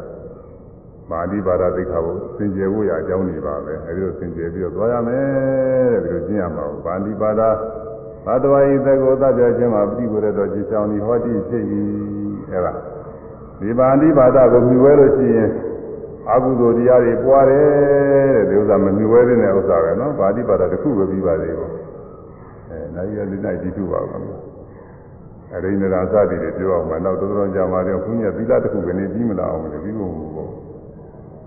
[1.11, 7.49] ပါဠိဘာသာသိက္ခာကိုသင်ကျေဖို့ရအကြောင်းတွေပါပဲအဲဒီလိုသင်ကျေပြီးတော့သွားရမယ်တဲ့ဒီလိုကျင့်ရမှာပါဠိဘာသာ
[8.25, 11.63] သတ္တဝါဤသကောသကြခြင်းမှာပြိဝရတော်ကြည်ချောင်းဒီဟောတိဖြစ်၏
[12.53, 12.73] အဲဒါ
[13.59, 15.49] ဒီပါဠိဘာသာကိုမြှဝဲလို့ရှိရင်
[16.31, 17.69] အကုသိုလ်တရားတွေပွားတယ်
[18.33, 21.71] တဲ့ဒီဥစ္စာမမြှဝဲတဲ့ဥစ္စာပဲနော်ပါဠိဘာသာတစ်ခုပဲပြီးပါသေးဘူး
[22.69, 24.29] အဲနိုင်ရလေးနိုင်ကြည့်သူပါဘူး
[25.55, 30.50] အရိန္ဒရာစသည်တွေပြောအောင်မနောက်တော်တော်ကြာမှာတော့ခုညသီလတစ်ခုကနေပြီးမလာအောင်လေပြီးဖို့ဘူးပေါ့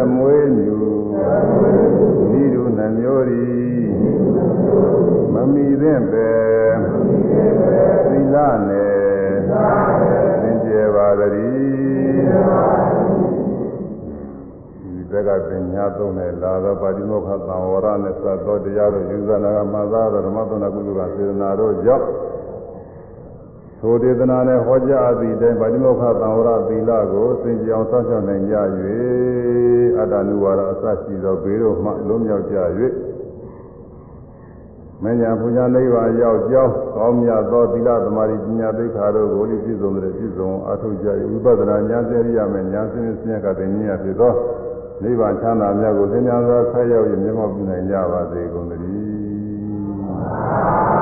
[0.04, 0.76] က်မွေးမြူ
[2.42, 3.86] ဤသူနှမျိုးသည်
[5.34, 6.30] မမိသင့်ပဲ
[8.10, 8.36] သီလ
[8.68, 9.28] နဲ့
[10.42, 12.24] သင်ကျေပါသတည်း
[15.10, 22.06] သက်ကပညာသုံးနဲ့လာသောပါတိမောခသံဝရနဲ့သတ်သောတရားတို့ယူဇနာကမသာသောဓမ္မသနာကုသကစေတနာတို့ကြောင့်
[23.80, 28.56] ထိုဒေသနာနဲ့ဟောကြားသည့်အတိုင်းဗာတိမောခသံဝရသီလကိုသင်ကြောင်ဆောက်ရှောက်နိုင်ကြ၍
[29.98, 32.58] အတ္တနုဝါဒအစရှိသောဘေးတို့မှလွတ်မြောက်ကြ၍
[35.02, 41.08] မဉ္ဇဉ်ပူဇာနိဗ္ဗာန်ရောက်ကြောင်းကောင်းမြတ်သောသီလသမာဓိပညာသိက္ခာတို့ကိုလည်းပြည့်စုံတဲ့ပြည့်စုံအထောက်ကြ၍
[41.44, 44.32] ဝိပဿနာဉာဏ်စေရိယမဲ့ဉာဏ်စင်းစင်းကတဲ့ဉာဏ်ဖြစ်သော
[45.02, 50.97] နိဗ္ဗာန်ချမ်းသာမြတ်ကိုသင်္ညာစွာဆက်ရောက်၍မြတ်မောပြုနိုင်ကြပါစေကုန်သတည်း